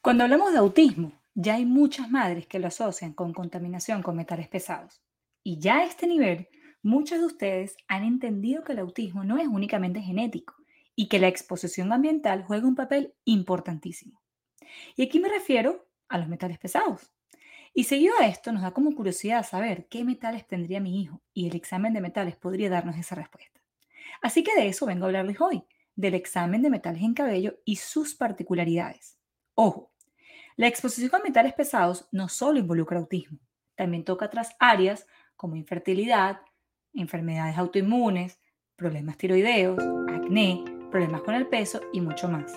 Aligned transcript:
Cuando 0.00 0.22
hablamos 0.22 0.52
de 0.52 0.58
autismo, 0.58 1.12
ya 1.34 1.56
hay 1.56 1.66
muchas 1.66 2.08
madres 2.08 2.46
que 2.46 2.60
lo 2.60 2.68
asocian 2.68 3.12
con 3.12 3.32
contaminación 3.32 4.00
con 4.00 4.14
metales 4.14 4.46
pesados. 4.46 5.02
Y 5.42 5.58
ya 5.58 5.78
a 5.78 5.84
este 5.84 6.06
nivel, 6.06 6.48
muchos 6.82 7.18
de 7.18 7.26
ustedes 7.26 7.76
han 7.88 8.04
entendido 8.04 8.62
que 8.62 8.74
el 8.74 8.78
autismo 8.78 9.24
no 9.24 9.38
es 9.38 9.48
únicamente 9.48 10.00
genético 10.00 10.54
y 10.94 11.08
que 11.08 11.18
la 11.18 11.26
exposición 11.26 11.92
ambiental 11.92 12.44
juega 12.44 12.68
un 12.68 12.76
papel 12.76 13.14
importantísimo. 13.24 14.22
Y 14.94 15.02
aquí 15.02 15.18
me 15.18 15.28
refiero 15.28 15.88
a 16.08 16.18
los 16.18 16.28
metales 16.28 16.58
pesados. 16.58 17.12
Y 17.74 17.84
seguido 17.84 18.14
a 18.20 18.26
esto, 18.26 18.52
nos 18.52 18.62
da 18.62 18.70
como 18.70 18.94
curiosidad 18.94 19.44
saber 19.44 19.88
qué 19.88 20.04
metales 20.04 20.46
tendría 20.46 20.80
mi 20.80 21.02
hijo 21.02 21.22
y 21.34 21.48
el 21.48 21.56
examen 21.56 21.92
de 21.92 22.00
metales 22.00 22.36
podría 22.36 22.70
darnos 22.70 22.96
esa 22.96 23.16
respuesta. 23.16 23.60
Así 24.22 24.44
que 24.44 24.54
de 24.54 24.68
eso 24.68 24.86
vengo 24.86 25.04
a 25.04 25.08
hablarles 25.08 25.40
hoy, 25.40 25.64
del 25.96 26.14
examen 26.14 26.62
de 26.62 26.70
metales 26.70 27.02
en 27.02 27.14
cabello 27.14 27.58
y 27.64 27.76
sus 27.76 28.14
particularidades. 28.14 29.17
Ojo, 29.60 29.90
la 30.54 30.68
exposición 30.68 31.10
a 31.16 31.18
metales 31.18 31.52
pesados 31.52 32.06
no 32.12 32.28
solo 32.28 32.60
involucra 32.60 33.00
autismo, 33.00 33.40
también 33.74 34.04
toca 34.04 34.26
otras 34.26 34.54
áreas 34.60 35.04
como 35.34 35.56
infertilidad, 35.56 36.42
enfermedades 36.94 37.58
autoinmunes, 37.58 38.38
problemas 38.76 39.18
tiroideos, 39.18 39.82
acné, 40.10 40.64
problemas 40.92 41.22
con 41.22 41.34
el 41.34 41.48
peso 41.48 41.80
y 41.92 42.00
mucho 42.00 42.28
más. 42.28 42.52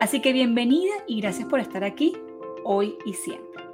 Así 0.00 0.20
que 0.20 0.34
bienvenida 0.34 0.92
y 1.08 1.22
gracias 1.22 1.48
por 1.48 1.60
estar 1.60 1.82
aquí 1.82 2.14
hoy 2.62 2.98
y 3.06 3.14
siempre. 3.14 3.64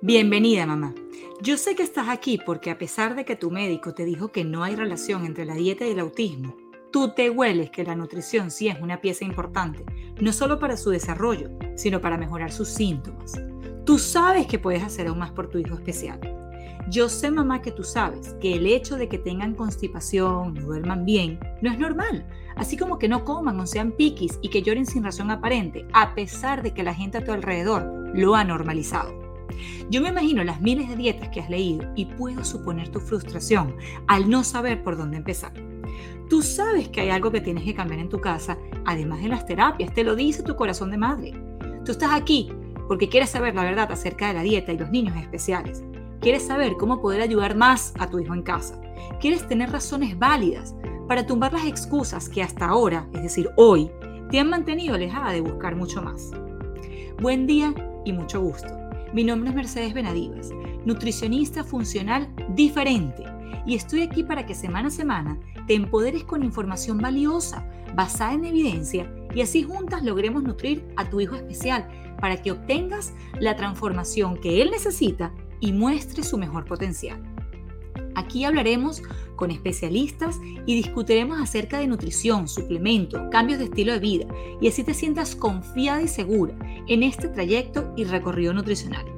Bienvenida 0.00 0.64
mamá. 0.64 0.94
Yo 1.42 1.58
sé 1.58 1.74
que 1.74 1.82
estás 1.82 2.08
aquí 2.08 2.38
porque 2.38 2.70
a 2.70 2.78
pesar 2.78 3.16
de 3.16 3.26
que 3.26 3.36
tu 3.36 3.50
médico 3.50 3.92
te 3.92 4.06
dijo 4.06 4.32
que 4.32 4.44
no 4.44 4.64
hay 4.64 4.76
relación 4.76 5.26
entre 5.26 5.44
la 5.44 5.56
dieta 5.56 5.86
y 5.86 5.90
el 5.90 6.00
autismo, 6.00 6.56
tú 6.94 7.08
te 7.08 7.28
hueles 7.28 7.70
que 7.70 7.82
la 7.82 7.96
nutrición 7.96 8.52
sí 8.52 8.68
es 8.68 8.80
una 8.80 9.00
pieza 9.00 9.24
importante, 9.24 9.84
no 10.20 10.32
solo 10.32 10.60
para 10.60 10.76
su 10.76 10.90
desarrollo, 10.90 11.50
sino 11.74 12.00
para 12.00 12.16
mejorar 12.16 12.52
sus 12.52 12.68
síntomas. 12.68 13.32
Tú 13.84 13.98
sabes 13.98 14.46
que 14.46 14.60
puedes 14.60 14.84
hacer 14.84 15.08
aún 15.08 15.18
más 15.18 15.32
por 15.32 15.50
tu 15.50 15.58
hijo 15.58 15.74
especial. 15.74 16.20
Yo 16.88 17.08
sé, 17.08 17.32
mamá, 17.32 17.62
que 17.62 17.72
tú 17.72 17.82
sabes 17.82 18.36
que 18.40 18.54
el 18.54 18.68
hecho 18.68 18.94
de 18.94 19.08
que 19.08 19.18
tengan 19.18 19.56
constipación, 19.56 20.54
no 20.54 20.60
duerman 20.60 21.04
bien, 21.04 21.40
no 21.62 21.72
es 21.72 21.80
normal. 21.80 22.28
Así 22.54 22.76
como 22.76 22.96
que 22.96 23.08
no 23.08 23.24
coman 23.24 23.58
o 23.58 23.66
sean 23.66 23.90
piquis 23.90 24.38
y 24.40 24.48
que 24.48 24.62
lloren 24.62 24.86
sin 24.86 25.02
razón 25.02 25.32
aparente, 25.32 25.88
a 25.94 26.14
pesar 26.14 26.62
de 26.62 26.74
que 26.74 26.84
la 26.84 26.94
gente 26.94 27.18
a 27.18 27.24
tu 27.24 27.32
alrededor 27.32 28.12
lo 28.14 28.36
ha 28.36 28.44
normalizado. 28.44 29.12
Yo 29.90 30.00
me 30.00 30.10
imagino 30.10 30.44
las 30.44 30.60
miles 30.60 30.88
de 30.88 30.94
dietas 30.94 31.30
que 31.30 31.40
has 31.40 31.50
leído 31.50 31.92
y 31.96 32.04
puedo 32.04 32.44
suponer 32.44 32.90
tu 32.90 33.00
frustración 33.00 33.74
al 34.06 34.30
no 34.30 34.44
saber 34.44 34.84
por 34.84 34.96
dónde 34.96 35.16
empezar. 35.16 35.73
Tú 36.28 36.42
sabes 36.42 36.88
que 36.88 37.02
hay 37.02 37.10
algo 37.10 37.30
que 37.30 37.40
tienes 37.40 37.64
que 37.64 37.74
cambiar 37.74 38.00
en 38.00 38.08
tu 38.08 38.20
casa, 38.20 38.58
además 38.84 39.22
de 39.22 39.28
las 39.28 39.46
terapias, 39.46 39.92
te 39.92 40.04
lo 40.04 40.14
dice 40.14 40.42
tu 40.42 40.56
corazón 40.56 40.90
de 40.90 40.98
madre. 40.98 41.32
Tú 41.84 41.92
estás 41.92 42.10
aquí 42.12 42.50
porque 42.88 43.08
quieres 43.08 43.30
saber 43.30 43.54
la 43.54 43.64
verdad 43.64 43.90
acerca 43.90 44.28
de 44.28 44.34
la 44.34 44.42
dieta 44.42 44.72
y 44.72 44.78
los 44.78 44.90
niños 44.90 45.16
especiales. 45.16 45.82
Quieres 46.20 46.46
saber 46.46 46.74
cómo 46.78 47.00
poder 47.00 47.20
ayudar 47.20 47.56
más 47.56 47.92
a 47.98 48.08
tu 48.08 48.18
hijo 48.18 48.34
en 48.34 48.42
casa. 48.42 48.80
Quieres 49.20 49.46
tener 49.46 49.70
razones 49.70 50.18
válidas 50.18 50.74
para 51.06 51.26
tumbar 51.26 51.52
las 51.52 51.66
excusas 51.66 52.28
que 52.28 52.42
hasta 52.42 52.66
ahora, 52.66 53.06
es 53.12 53.22
decir, 53.22 53.50
hoy, 53.56 53.90
te 54.30 54.38
han 54.38 54.48
mantenido 54.48 54.94
alejada 54.94 55.32
de 55.32 55.40
buscar 55.40 55.76
mucho 55.76 56.02
más. 56.02 56.30
Buen 57.20 57.46
día 57.46 57.74
y 58.04 58.12
mucho 58.12 58.40
gusto. 58.40 58.68
Mi 59.12 59.22
nombre 59.22 59.50
es 59.50 59.56
Mercedes 59.56 59.94
Benadivas, 59.94 60.50
nutricionista 60.84 61.62
funcional 61.62 62.28
diferente 62.54 63.24
y 63.66 63.74
estoy 63.74 64.02
aquí 64.02 64.22
para 64.22 64.46
que 64.46 64.54
semana 64.54 64.88
a 64.88 64.90
semana 64.90 65.38
te 65.66 65.74
empoderes 65.74 66.24
con 66.24 66.42
información 66.42 66.98
valiosa, 66.98 67.66
basada 67.94 68.34
en 68.34 68.44
evidencia 68.44 69.10
y 69.34 69.40
así 69.40 69.62
juntas 69.62 70.02
logremos 70.02 70.42
nutrir 70.42 70.84
a 70.96 71.08
tu 71.08 71.20
hijo 71.20 71.34
especial 71.34 71.88
para 72.20 72.40
que 72.40 72.52
obtengas 72.52 73.12
la 73.40 73.56
transformación 73.56 74.36
que 74.36 74.62
él 74.62 74.70
necesita 74.70 75.32
y 75.60 75.72
muestre 75.72 76.22
su 76.22 76.38
mejor 76.38 76.64
potencial. 76.64 77.22
Aquí 78.14 78.44
hablaremos 78.44 79.02
con 79.36 79.50
especialistas 79.50 80.38
y 80.66 80.76
discutiremos 80.76 81.40
acerca 81.40 81.78
de 81.78 81.86
nutrición, 81.86 82.48
suplementos, 82.48 83.20
cambios 83.30 83.58
de 83.58 83.66
estilo 83.66 83.92
de 83.92 83.98
vida 83.98 84.26
y 84.60 84.68
así 84.68 84.84
te 84.84 84.94
sientas 84.94 85.34
confiada 85.34 86.02
y 86.02 86.08
segura 86.08 86.54
en 86.86 87.02
este 87.02 87.28
trayecto 87.28 87.92
y 87.96 88.04
recorrido 88.04 88.52
nutricional. 88.52 89.13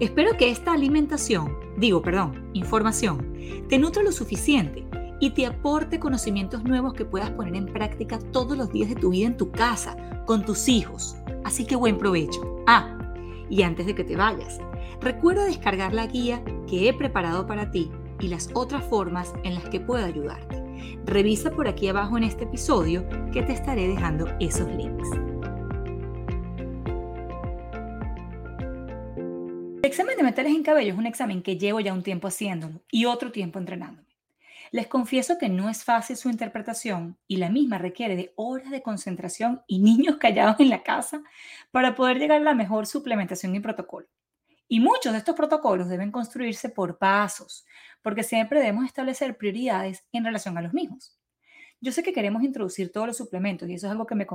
Espero 0.00 0.36
que 0.36 0.50
esta 0.50 0.72
alimentación, 0.72 1.56
digo, 1.76 2.02
perdón, 2.02 2.50
información, 2.54 3.34
te 3.68 3.78
nutra 3.78 4.02
lo 4.02 4.12
suficiente 4.12 4.84
y 5.20 5.30
te 5.30 5.46
aporte 5.46 5.98
conocimientos 5.98 6.64
nuevos 6.64 6.94
que 6.94 7.04
puedas 7.04 7.30
poner 7.30 7.56
en 7.56 7.66
práctica 7.66 8.18
todos 8.32 8.56
los 8.56 8.72
días 8.72 8.88
de 8.88 8.96
tu 8.96 9.10
vida 9.10 9.26
en 9.26 9.36
tu 9.36 9.50
casa, 9.50 9.96
con 10.26 10.44
tus 10.44 10.68
hijos. 10.68 11.16
Así 11.44 11.66
que 11.66 11.76
buen 11.76 11.98
provecho. 11.98 12.40
Ah, 12.66 12.98
y 13.50 13.62
antes 13.62 13.86
de 13.86 13.94
que 13.94 14.04
te 14.04 14.16
vayas, 14.16 14.60
recuerda 15.00 15.44
descargar 15.44 15.92
la 15.92 16.06
guía 16.06 16.42
que 16.66 16.88
he 16.88 16.92
preparado 16.92 17.46
para 17.46 17.70
ti 17.70 17.90
y 18.20 18.28
las 18.28 18.50
otras 18.54 18.84
formas 18.84 19.32
en 19.44 19.54
las 19.54 19.68
que 19.68 19.80
puedo 19.80 20.04
ayudarte. 20.04 20.62
Revisa 21.04 21.50
por 21.50 21.68
aquí 21.68 21.88
abajo 21.88 22.16
en 22.16 22.24
este 22.24 22.44
episodio 22.44 23.04
que 23.32 23.42
te 23.42 23.52
estaré 23.52 23.88
dejando 23.88 24.26
esos 24.40 24.68
links. 24.70 25.27
Examen 29.98 30.16
de 30.16 30.22
metales 30.22 30.54
en 30.54 30.62
cabello 30.62 30.92
es 30.92 30.98
un 30.98 31.06
examen 31.06 31.42
que 31.42 31.58
llevo 31.58 31.80
ya 31.80 31.92
un 31.92 32.04
tiempo 32.04 32.28
haciéndolo 32.28 32.84
y 32.88 33.06
otro 33.06 33.32
tiempo 33.32 33.58
entrenándome. 33.58 34.06
Les 34.70 34.86
confieso 34.86 35.38
que 35.38 35.48
no 35.48 35.68
es 35.68 35.82
fácil 35.82 36.16
su 36.16 36.30
interpretación 36.30 37.18
y 37.26 37.38
la 37.38 37.50
misma 37.50 37.78
requiere 37.78 38.14
de 38.14 38.32
horas 38.36 38.70
de 38.70 38.80
concentración 38.80 39.60
y 39.66 39.80
niños 39.80 40.16
callados 40.20 40.60
en 40.60 40.68
la 40.68 40.84
casa 40.84 41.20
para 41.72 41.96
poder 41.96 42.20
llegar 42.20 42.40
a 42.40 42.44
la 42.44 42.54
mejor 42.54 42.86
suplementación 42.86 43.56
y 43.56 43.60
protocolo. 43.60 44.06
Y 44.68 44.78
muchos 44.78 45.10
de 45.10 45.18
estos 45.18 45.34
protocolos 45.34 45.88
deben 45.88 46.12
construirse 46.12 46.68
por 46.68 46.98
pasos, 46.98 47.66
porque 48.00 48.22
siempre 48.22 48.60
debemos 48.60 48.84
establecer 48.84 49.36
prioridades 49.36 50.04
en 50.12 50.24
relación 50.24 50.56
a 50.58 50.62
los 50.62 50.74
mismos. 50.74 51.17
Yo 51.80 51.92
sé 51.92 52.02
que 52.02 52.12
queremos 52.12 52.42
introducir 52.42 52.90
todos 52.90 53.06
los 53.06 53.16
suplementos 53.16 53.68
y 53.68 53.74
eso 53.74 53.86
es 53.86 53.92
algo 53.92 54.06
que 54.06 54.14
me, 54.14 54.26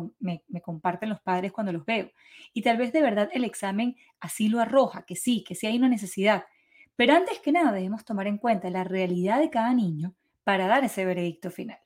comparten 0.62 1.10
los 1.10 1.20
padres 1.22 1.52
cuando 1.52 1.74
los 1.74 1.86
veo. 1.86 2.10
Y 2.54 2.62
tal 2.62 2.78
vez 2.78 2.94
de 2.94 3.02
verdad 3.02 3.30
el 3.34 3.44
examen 3.44 3.96
así 4.20 4.48
lo 4.48 4.60
arroja, 4.60 5.04
que 5.06 5.16
sí, 5.16 5.44
que 5.44 5.56
sí 5.56 5.68
hay 5.68 5.78
una 5.78 5.90
necesidad. 5.90 6.46
Pero 6.96 7.14
antes 7.14 7.40
que 7.40 7.52
nada 7.52 7.72
debemos 7.72 8.06
tomar 8.06 8.28
en 8.28 8.38
cuenta 8.38 8.70
la 8.70 8.84
realidad 8.84 9.40
de 9.40 9.50
cada 9.50 9.74
niño 9.74 10.16
para 10.44 10.68
dar 10.68 10.84
ese 10.84 11.06
veredicto 11.06 11.52
final. 11.52 11.80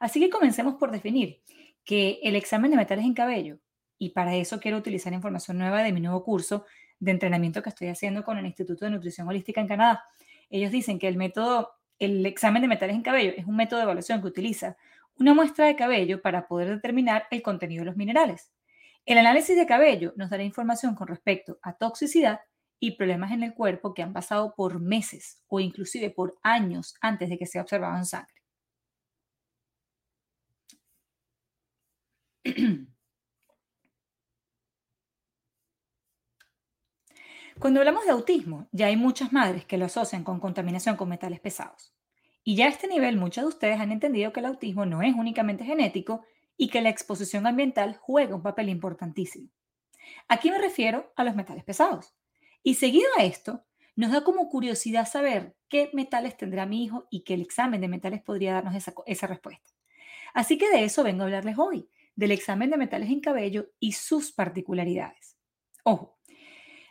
Así 0.00 0.20
que 0.20 0.28
comencemos 0.28 0.74
por 0.74 0.90
definir 0.90 1.40
que 1.84 2.20
el 2.22 2.36
examen 2.36 2.70
de 2.70 2.76
metales 2.76 3.04
en 3.04 3.14
cabello, 3.14 3.58
y 3.98 4.10
para 4.10 4.34
eso 4.34 4.60
quiero 4.60 4.78
utilizar 4.78 5.12
información 5.12 5.58
nueva 5.58 5.82
de 5.82 5.92
mi 5.92 6.00
nuevo 6.00 6.24
curso 6.24 6.64
de 6.98 7.12
entrenamiento 7.12 7.62
que 7.62 7.70
estoy 7.70 7.88
haciendo 7.88 8.24
con 8.24 8.38
el 8.38 8.46
Instituto 8.46 8.84
de 8.84 8.90
Nutrición 8.90 9.28
Holística 9.28 9.60
en 9.60 9.68
Canadá. 9.68 10.04
Ellos 10.50 10.72
dicen 10.72 10.98
que 10.98 11.08
el 11.08 11.16
método 11.16 11.70
el 11.98 12.24
examen 12.26 12.62
de 12.62 12.68
metales 12.68 12.96
en 12.96 13.02
cabello 13.02 13.32
es 13.36 13.46
un 13.46 13.56
método 13.56 13.78
de 13.78 13.84
evaluación 13.84 14.20
que 14.20 14.28
utiliza 14.28 14.76
una 15.16 15.34
muestra 15.34 15.66
de 15.66 15.76
cabello 15.76 16.20
para 16.22 16.48
poder 16.48 16.68
determinar 16.68 17.26
el 17.30 17.42
contenido 17.42 17.82
de 17.82 17.86
los 17.86 17.96
minerales. 17.96 18.52
El 19.06 19.18
análisis 19.18 19.56
de 19.56 19.66
cabello 19.66 20.12
nos 20.16 20.30
dará 20.30 20.42
información 20.42 20.94
con 20.94 21.08
respecto 21.08 21.58
a 21.62 21.74
toxicidad 21.74 22.40
y 22.80 22.92
problemas 22.92 23.32
en 23.32 23.42
el 23.42 23.54
cuerpo 23.54 23.94
que 23.94 24.02
han 24.02 24.12
pasado 24.12 24.54
por 24.56 24.80
meses 24.80 25.42
o 25.48 25.60
inclusive 25.60 26.10
por 26.10 26.38
años 26.42 26.94
antes 27.00 27.28
de 27.30 27.38
que 27.38 27.46
sea 27.46 27.62
observado 27.62 27.96
en 27.96 28.04
sangre. 28.06 28.34
Cuando 37.58 37.80
hablamos 37.80 38.04
de 38.04 38.10
autismo, 38.10 38.68
ya 38.72 38.86
hay 38.86 38.96
muchas 38.96 39.32
madres 39.32 39.64
que 39.64 39.78
lo 39.78 39.86
asocian 39.86 40.24
con 40.24 40.40
contaminación 40.40 40.96
con 40.96 41.08
metales 41.08 41.40
pesados. 41.40 41.94
Y 42.42 42.56
ya 42.56 42.66
a 42.66 42.68
este 42.68 42.88
nivel, 42.88 43.16
muchos 43.16 43.44
de 43.44 43.48
ustedes 43.48 43.80
han 43.80 43.92
entendido 43.92 44.32
que 44.32 44.40
el 44.40 44.46
autismo 44.46 44.84
no 44.84 45.02
es 45.02 45.14
únicamente 45.14 45.64
genético 45.64 46.24
y 46.56 46.68
que 46.68 46.82
la 46.82 46.90
exposición 46.90 47.46
ambiental 47.46 47.96
juega 47.96 48.34
un 48.34 48.42
papel 48.42 48.68
importantísimo. 48.68 49.48
Aquí 50.28 50.50
me 50.50 50.58
refiero 50.58 51.12
a 51.16 51.24
los 51.24 51.34
metales 51.34 51.64
pesados. 51.64 52.14
Y 52.62 52.74
seguido 52.74 53.08
a 53.18 53.24
esto, 53.24 53.64
nos 53.96 54.10
da 54.10 54.24
como 54.24 54.48
curiosidad 54.48 55.08
saber 55.08 55.56
qué 55.68 55.90
metales 55.92 56.36
tendrá 56.36 56.66
mi 56.66 56.84
hijo 56.84 57.06
y 57.10 57.20
que 57.20 57.34
el 57.34 57.40
examen 57.42 57.80
de 57.80 57.88
metales 57.88 58.22
podría 58.22 58.54
darnos 58.54 58.74
esa, 58.74 58.92
esa 59.06 59.26
respuesta. 59.26 59.70
Así 60.34 60.58
que 60.58 60.68
de 60.68 60.84
eso 60.84 61.04
vengo 61.04 61.22
a 61.22 61.26
hablarles 61.26 61.56
hoy, 61.58 61.88
del 62.16 62.32
examen 62.32 62.70
de 62.70 62.76
metales 62.76 63.08
en 63.10 63.20
cabello 63.20 63.70
y 63.78 63.92
sus 63.92 64.32
particularidades. 64.32 65.36
Ojo, 65.84 66.13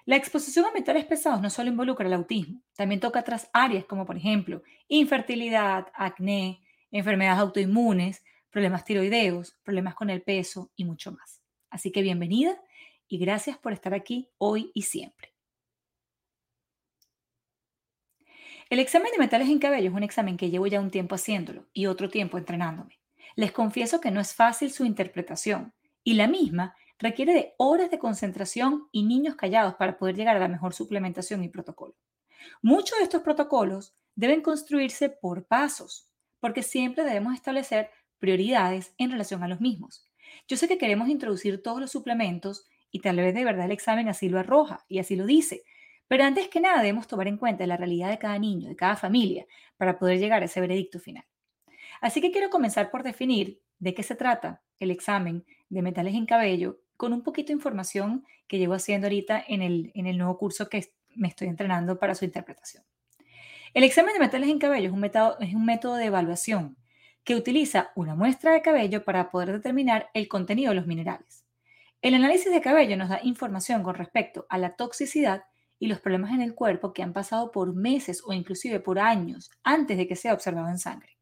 la 0.06 0.18
exposición 0.18 0.66
a 0.66 0.72
metales 0.72 1.06
pesados 1.06 1.42
no 1.42 1.50
solo 1.50 1.70
involucra 1.70 2.08
el 2.08 2.14
autismo, 2.14 2.62
también 2.76 3.00
toca 3.00 3.22
otras 3.22 3.50
áreas 3.54 3.86
como 3.86 4.06
por 4.06 4.18
ejemplo 4.18 4.64
infertilidad, 4.90 5.88
acné, 5.94 6.62
enfermedades 6.92 7.40
autoinmunes, 7.40 8.24
problemas 8.50 8.84
tiroideos, 8.84 9.58
problemas 9.64 9.96
con 9.96 10.10
el 10.10 10.22
peso 10.22 10.72
y 10.76 10.86
mucho 10.86 11.12
más. 11.12 11.42
Así 11.70 11.92
que 11.92 12.02
bienvenida 12.02 12.62
y 13.08 13.18
gracias 13.18 13.58
por 13.58 13.74
estar 13.74 13.94
aquí 13.94 14.30
hoy 14.38 14.72
y 14.74 14.84
siempre. 14.84 15.34
El 18.70 18.80
examen 18.80 19.12
de 19.12 19.20
metales 19.20 19.50
en 19.50 19.60
cabello 19.60 19.90
es 19.90 19.96
un 19.96 20.04
examen 20.04 20.36
que 20.36 20.50
llevo 20.50 20.68
ya 20.68 20.80
un 20.80 20.92
tiempo 20.92 21.16
haciéndolo 21.16 21.68
y 21.74 21.86
otro 21.86 22.10
tiempo 22.10 22.38
entrenándome. 22.38 23.00
Les 23.36 23.52
confieso 23.52 24.02
que 24.02 24.12
no 24.12 24.20
es 24.20 24.36
fácil 24.36 24.72
su 24.72 24.86
interpretación 24.86 25.74
y 26.04 26.14
la 26.14 26.28
misma 26.28 26.76
requiere 27.04 27.34
de 27.34 27.54
horas 27.58 27.92
de 27.92 28.00
concentración 28.00 28.88
y 28.94 29.04
niños 29.04 29.36
callados 29.36 29.76
para 29.76 29.98
poder 29.98 30.16
llegar 30.16 30.38
a 30.38 30.40
la 30.40 30.48
mejor 30.48 30.74
suplementación 30.74 31.44
y 31.44 31.50
protocolo. 31.50 31.96
Muchos 32.62 32.98
de 32.98 33.04
estos 33.04 33.22
protocolos 33.22 33.94
deben 34.16 34.42
construirse 34.42 35.10
por 35.10 35.46
pasos, 35.46 36.08
porque 36.40 36.64
siempre 36.64 37.04
debemos 37.04 37.34
establecer 37.34 37.90
prioridades 38.20 38.94
en 38.98 39.12
relación 39.12 39.44
a 39.44 39.50
los 39.50 39.60
mismos. 39.60 40.08
Yo 40.48 40.56
sé 40.56 40.70
que 40.70 40.78
queremos 40.78 41.10
introducir 41.10 41.62
todos 41.62 41.82
los 41.82 41.92
suplementos 41.92 42.68
y 42.90 43.02
tal 43.02 43.18
vez 43.18 43.34
de 43.34 43.44
verdad 43.44 43.66
el 43.66 43.72
examen 43.72 44.08
así 44.08 44.30
lo 44.30 44.40
arroja 44.40 44.86
y 44.88 45.00
así 45.00 45.18
lo 45.18 45.26
dice, 45.26 45.64
pero 46.08 46.24
antes 46.24 46.48
que 46.48 46.62
nada 46.62 46.78
debemos 46.78 47.08
tomar 47.08 47.28
en 47.28 47.38
cuenta 47.38 47.68
la 47.68 47.76
realidad 47.76 48.12
de 48.12 48.18
cada 48.18 48.40
niño, 48.40 48.70
de 48.70 48.78
cada 48.78 48.96
familia, 48.96 49.46
para 49.76 50.00
poder 50.00 50.20
llegar 50.20 50.42
a 50.42 50.46
ese 50.46 50.62
veredicto 50.62 51.02
final. 51.02 51.26
Así 52.00 52.22
que 52.22 52.32
quiero 52.32 52.50
comenzar 52.50 52.92
por 52.92 53.04
definir 53.04 53.60
de 53.80 53.94
qué 53.94 54.04
se 54.04 54.16
trata 54.16 54.64
el 54.80 54.90
examen 54.90 55.46
de 55.68 55.82
metales 55.82 56.14
en 56.16 56.26
cabello 56.26 56.80
con 57.04 57.12
un 57.12 57.22
poquito 57.22 57.48
de 57.48 57.56
información 57.56 58.26
que 58.48 58.58
llevo 58.58 58.76
haciendo 58.76 59.08
ahorita 59.08 59.44
en 59.46 59.62
el, 59.62 59.92
en 59.94 60.08
el 60.08 60.18
nuevo 60.18 60.38
curso 60.38 60.70
que 60.70 60.94
me 61.16 61.28
estoy 61.28 61.50
entrenando 61.50 62.00
para 62.00 62.16
su 62.16 62.24
interpretación. 62.24 62.82
El 63.74 63.84
examen 63.84 64.14
de 64.14 64.22
metales 64.22 64.50
en 64.50 64.58
cabello 64.58 64.88
es 64.88 64.94
un, 64.94 65.04
es 65.04 65.54
un 65.54 65.66
método 65.66 65.96
de 65.96 66.06
evaluación 66.06 66.78
que 67.26 67.36
utiliza 67.36 67.92
una 67.98 68.16
muestra 68.16 68.54
de 68.54 68.62
cabello 68.62 69.04
para 69.04 69.32
poder 69.32 69.52
determinar 69.52 70.12
el 70.14 70.30
contenido 70.30 70.70
de 70.70 70.76
los 70.76 70.88
minerales. 70.88 71.44
El 72.02 72.14
análisis 72.14 72.50
de 72.50 72.62
cabello 72.62 72.96
nos 72.96 73.10
da 73.10 73.20
información 73.22 73.84
con 73.84 73.96
respecto 73.96 74.46
a 74.48 74.58
la 74.58 74.78
toxicidad 74.78 75.44
y 75.80 75.88
los 75.88 76.00
problemas 76.00 76.32
en 76.32 76.42
el 76.42 76.56
cuerpo 76.56 76.94
que 76.94 77.04
han 77.04 77.12
pasado 77.12 77.52
por 77.52 77.76
meses 77.76 78.24
o 78.26 78.32
inclusive 78.32 78.80
por 78.80 78.98
años 78.98 79.52
antes 79.62 79.98
de 79.98 80.08
que 80.08 80.16
sea 80.16 80.34
observado 80.34 80.70
en 80.70 80.80
sangre. 80.80 81.18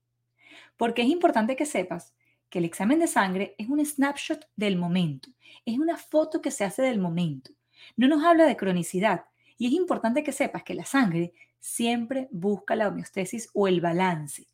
Porque 0.77 1.01
es 1.01 1.07
importante 1.07 1.55
que 1.55 1.65
sepas 1.65 2.13
que 2.51 2.59
el 2.59 2.65
examen 2.65 2.99
de 2.99 3.07
sangre 3.07 3.55
es 3.57 3.69
un 3.69 3.83
snapshot 3.83 4.47
del 4.57 4.75
momento, 4.75 5.29
es 5.65 5.79
una 5.79 5.97
foto 5.97 6.41
que 6.41 6.51
se 6.51 6.65
hace 6.65 6.83
del 6.83 6.99
momento. 6.99 7.51
No 7.95 8.07
nos 8.07 8.23
habla 8.23 8.45
de 8.45 8.57
cronicidad 8.57 9.23
y 9.57 9.67
es 9.67 9.73
importante 9.73 10.21
que 10.21 10.33
sepas 10.33 10.63
que 10.63 10.75
la 10.75 10.85
sangre 10.85 11.33
siempre 11.59 12.27
busca 12.29 12.75
la 12.75 12.89
homeostasis 12.89 13.49
o 13.53 13.67
el 13.67 13.79
balance, 13.79 14.47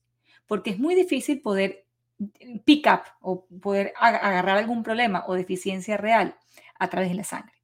porque 0.46 0.70
es 0.70 0.80
muy 0.80 0.94
difícil 0.94 1.42
poder 1.42 1.86
pick 2.66 2.86
up 2.88 3.02
o 3.20 3.46
poder 3.46 3.94
agarrar 4.00 4.58
algún 4.58 4.84
problema 4.84 5.24
o 5.28 5.34
deficiencia 5.34 5.98
real 5.98 6.36
a 6.78 6.90
través 6.90 7.10
de 7.10 7.16
la 7.16 7.24
sangre. 7.24 7.56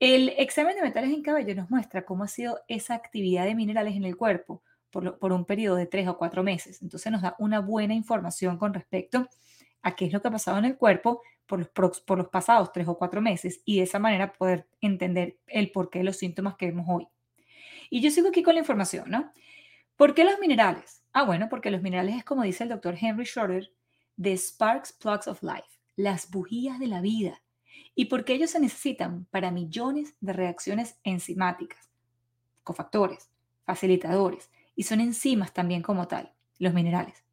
El 0.00 0.30
examen 0.38 0.74
de 0.74 0.82
metales 0.82 1.10
en 1.10 1.22
cabello 1.22 1.54
nos 1.54 1.70
muestra 1.70 2.04
cómo 2.04 2.24
ha 2.24 2.28
sido 2.28 2.60
esa 2.66 2.94
actividad 2.94 3.44
de 3.44 3.54
minerales 3.54 3.94
en 3.94 4.04
el 4.04 4.16
cuerpo 4.16 4.62
por, 4.90 5.32
un 5.32 5.44
periodo 5.44 5.76
de 5.76 5.86
tres 5.86 6.08
o 6.08 6.18
cuatro 6.18 6.42
meses. 6.42 6.82
Entonces 6.82 7.12
nos 7.12 7.22
da 7.22 7.36
una 7.38 7.60
buena 7.60 7.94
información 7.94 8.58
con 8.58 8.74
respecto 8.74 9.28
a 9.82 9.94
qué 9.94 10.06
es 10.06 10.12
lo 10.12 10.20
que 10.20 10.28
ha 10.28 10.32
pasado 10.32 10.58
en 10.58 10.64
el 10.64 10.76
cuerpo 10.76 11.22
por 11.46 11.60
los, 11.60 12.00
por 12.00 12.18
los 12.18 12.28
pasados 12.28 12.72
tres 12.72 12.88
o 12.88 12.98
cuatro 12.98 13.20
meses 13.20 13.60
y 13.64 13.78
de 13.78 13.84
esa 13.84 13.98
manera 13.98 14.32
poder 14.32 14.66
entender 14.80 15.38
el 15.46 15.70
porqué 15.70 16.00
de 16.00 16.04
los 16.04 16.16
síntomas 16.16 16.56
que 16.56 16.66
vemos 16.66 16.86
hoy. 16.88 17.08
Y 17.90 18.00
yo 18.00 18.10
sigo 18.10 18.28
aquí 18.28 18.42
con 18.42 18.54
la 18.54 18.60
información, 18.60 19.10
¿no? 19.10 19.32
¿Por 19.96 20.14
qué 20.14 20.24
los 20.24 20.38
minerales? 20.38 21.02
Ah, 21.12 21.24
bueno, 21.24 21.48
porque 21.48 21.70
los 21.70 21.82
minerales 21.82 22.16
es 22.16 22.24
como 22.24 22.42
dice 22.42 22.64
el 22.64 22.70
doctor 22.70 22.96
Henry 23.00 23.24
Shorter, 23.24 23.72
the 24.20 24.36
sparks 24.36 24.92
plugs 24.92 25.26
of 25.26 25.42
life, 25.42 25.68
las 25.96 26.30
bujías 26.30 26.78
de 26.78 26.86
la 26.86 27.00
vida. 27.00 27.42
Y 27.94 28.06
porque 28.06 28.34
ellos 28.34 28.50
se 28.50 28.60
necesitan 28.60 29.24
para 29.26 29.50
millones 29.50 30.14
de 30.20 30.32
reacciones 30.32 30.98
enzimáticas, 31.02 31.90
cofactores, 32.62 33.30
facilitadores, 33.64 34.50
y 34.78 34.84
son 34.84 35.00
enzimas 35.00 35.52
también 35.52 35.82
como 35.82 36.06
tal, 36.06 36.32
los 36.60 36.72
minerales. 36.72 37.24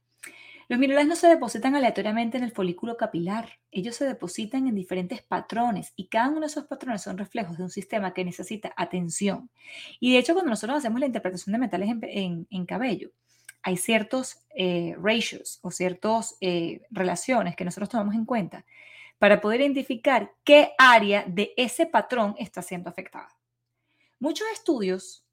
Los 0.67 0.79
minerales 0.79 1.07
no 1.07 1.15
se 1.15 1.27
depositan 1.27 1.75
aleatoriamente 1.75 2.39
en 2.39 2.43
el 2.43 2.51
folículo 2.51 2.97
capilar, 2.97 3.59
ellos 3.71 3.95
se 3.95 4.05
depositan 4.05 4.67
en 4.67 4.73
diferentes 4.73 5.21
patrones 5.21 5.93
y 5.95 6.07
cada 6.07 6.29
uno 6.29 6.39
de 6.39 6.47
esos 6.47 6.65
patrones 6.65 7.03
son 7.03 7.19
reflejos 7.19 7.59
de 7.59 7.63
un 7.63 7.69
sistema 7.69 8.15
que 8.15 8.25
necesita 8.25 8.73
atención. 8.75 9.51
Y 9.99 10.13
de 10.13 10.17
hecho, 10.17 10.33
cuando 10.33 10.49
nosotros 10.49 10.79
hacemos 10.79 10.99
la 10.99 11.05
interpretación 11.05 11.53
de 11.53 11.59
metales 11.59 11.89
en, 12.01 12.65
cabello, 12.65 13.11
hay 13.61 13.77
ciertos 13.77 14.39
eh, 14.55 14.95
ratios 14.99 15.59
o 15.61 15.69
ciertas 15.69 16.37
eh, 16.41 16.81
relaciones 16.89 17.55
que 17.55 17.63
nosotros 17.63 17.89
tomamos 17.89 18.15
en 18.15 18.25
cuenta 18.25 18.65
para 19.19 19.39
poder 19.39 19.61
identificar 19.61 20.31
qué 20.43 20.71
área 20.79 21.23
de 21.27 21.53
ese 21.57 21.85
patrón 21.85 22.33
está 22.39 22.63
siendo 22.63 22.89
afectada. 22.89 23.29
Muchos 24.17 24.47
estudios 24.51 25.24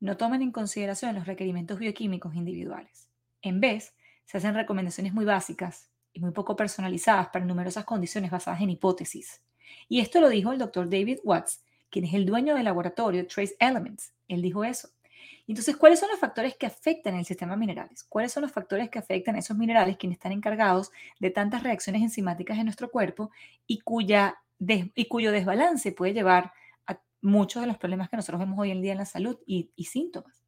no 0.00 0.16
toman 0.16 0.42
en 0.42 0.52
consideración 0.52 1.14
los 1.14 1.26
requerimientos 1.26 1.78
bioquímicos 1.78 2.34
individuales. 2.34 3.08
En 3.42 3.60
vez, 3.60 3.94
se 4.24 4.38
hacen 4.38 4.54
recomendaciones 4.54 5.14
muy 5.14 5.24
básicas 5.24 5.90
y 6.12 6.20
muy 6.20 6.32
poco 6.32 6.56
personalizadas 6.56 7.28
para 7.28 7.44
numerosas 7.44 7.84
condiciones 7.84 8.30
basadas 8.30 8.60
en 8.60 8.70
hipótesis. 8.70 9.42
Y 9.88 10.00
esto 10.00 10.20
lo 10.20 10.28
dijo 10.28 10.52
el 10.52 10.58
doctor 10.58 10.88
David 10.88 11.18
Watts, 11.24 11.62
quien 11.90 12.04
es 12.04 12.14
el 12.14 12.26
dueño 12.26 12.54
del 12.54 12.64
laboratorio 12.64 13.26
Trace 13.26 13.56
Elements. 13.58 14.12
Él 14.28 14.42
dijo 14.42 14.64
eso. 14.64 14.88
Entonces, 15.48 15.76
¿cuáles 15.76 16.00
son 16.00 16.10
los 16.10 16.18
factores 16.18 16.56
que 16.56 16.66
afectan 16.66 17.14
el 17.14 17.24
sistema 17.24 17.56
minerales? 17.56 18.02
¿Cuáles 18.04 18.32
son 18.32 18.42
los 18.42 18.52
factores 18.52 18.90
que 18.90 18.98
afectan 18.98 19.36
a 19.36 19.38
esos 19.38 19.56
minerales 19.56 19.96
quienes 19.96 20.16
están 20.16 20.32
encargados 20.32 20.90
de 21.20 21.30
tantas 21.30 21.62
reacciones 21.62 22.02
enzimáticas 22.02 22.58
en 22.58 22.64
nuestro 22.64 22.90
cuerpo 22.90 23.30
y, 23.66 23.78
cuya 23.78 24.38
y 24.58 25.04
cuyo 25.06 25.32
desbalance 25.32 25.92
puede 25.92 26.14
llevar 26.14 26.52
muchos 27.20 27.62
de 27.62 27.66
los 27.66 27.78
problemas 27.78 28.08
que 28.08 28.16
nosotros 28.16 28.40
vemos 28.40 28.58
hoy 28.58 28.70
en 28.70 28.82
día 28.82 28.92
en 28.92 28.98
la 28.98 29.04
salud 29.04 29.38
y, 29.46 29.70
síntomas. 29.84 30.44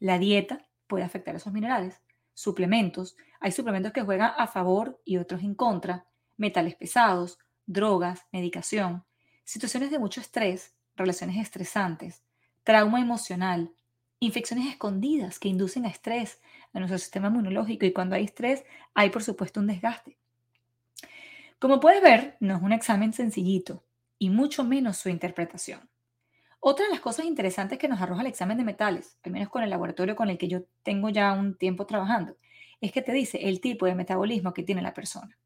La 0.00 0.18
dieta 0.18 0.66
puede 0.86 1.04
afectar 1.04 1.34
esos 1.36 1.52
minerales, 1.52 2.02
suplementos, 2.34 3.16
hay 3.40 3.52
suplementos 3.52 3.92
que 3.92 4.02
juegan 4.02 4.32
a 4.36 4.46
favor 4.46 5.00
y 5.04 5.16
otros 5.18 5.42
en 5.42 5.54
contra, 5.54 6.06
metales 6.36 6.74
pesados, 6.74 7.38
drogas, 7.66 8.26
medicación, 8.32 9.04
situaciones 9.44 9.90
de 9.90 9.98
mucho 9.98 10.20
estrés, 10.20 10.74
relaciones 10.96 11.36
estresantes, 11.36 12.22
trauma 12.62 13.00
emocional, 13.00 13.72
infecciones 14.20 14.68
escondidas 14.68 15.38
que 15.38 15.48
inducen 15.48 15.84
a 15.84 15.88
estrés 15.88 16.40
a 16.72 16.78
nuestro 16.78 16.98
sistema 16.98 17.28
inmunológico 17.28 17.86
y 17.86 17.92
cuando 17.92 18.16
hay 18.16 18.24
estrés 18.24 18.64
hay 18.94 19.10
por 19.10 19.22
supuesto 19.22 19.60
un 19.60 19.66
desgaste. 19.66 20.18
Como 21.58 21.80
puedes 21.80 22.02
ver, 22.02 22.36
no 22.40 22.56
es 22.56 22.62
un 22.62 22.72
examen 22.72 23.12
sencillito 23.12 23.84
y 24.18 24.30
mucho 24.30 24.64
menos 24.64 24.98
su 24.98 25.08
interpretación. 25.08 25.88
Otra 26.60 26.86
de 26.86 26.90
las 26.90 27.00
cosas 27.00 27.26
interesantes 27.26 27.78
que 27.78 27.88
nos 27.88 28.00
arroja 28.00 28.22
el 28.22 28.26
examen 28.26 28.58
de 28.58 28.64
metales, 28.64 29.18
al 29.22 29.32
menos 29.32 29.48
con 29.48 29.62
el 29.62 29.70
laboratorio 29.70 30.16
con 30.16 30.30
el 30.30 30.38
que 30.38 30.48
yo 30.48 30.64
tengo 30.82 31.10
ya 31.10 31.32
un 31.32 31.56
tiempo 31.56 31.86
trabajando, 31.86 32.36
es 32.80 32.92
que 32.92 33.02
te 33.02 33.12
dice 33.12 33.38
el 33.48 33.60
tipo 33.60 33.86
de 33.86 33.94
metabolismo 33.94 34.52
que 34.52 34.62
tiene 34.62 34.82
la 34.82 34.94
persona. 34.94 35.38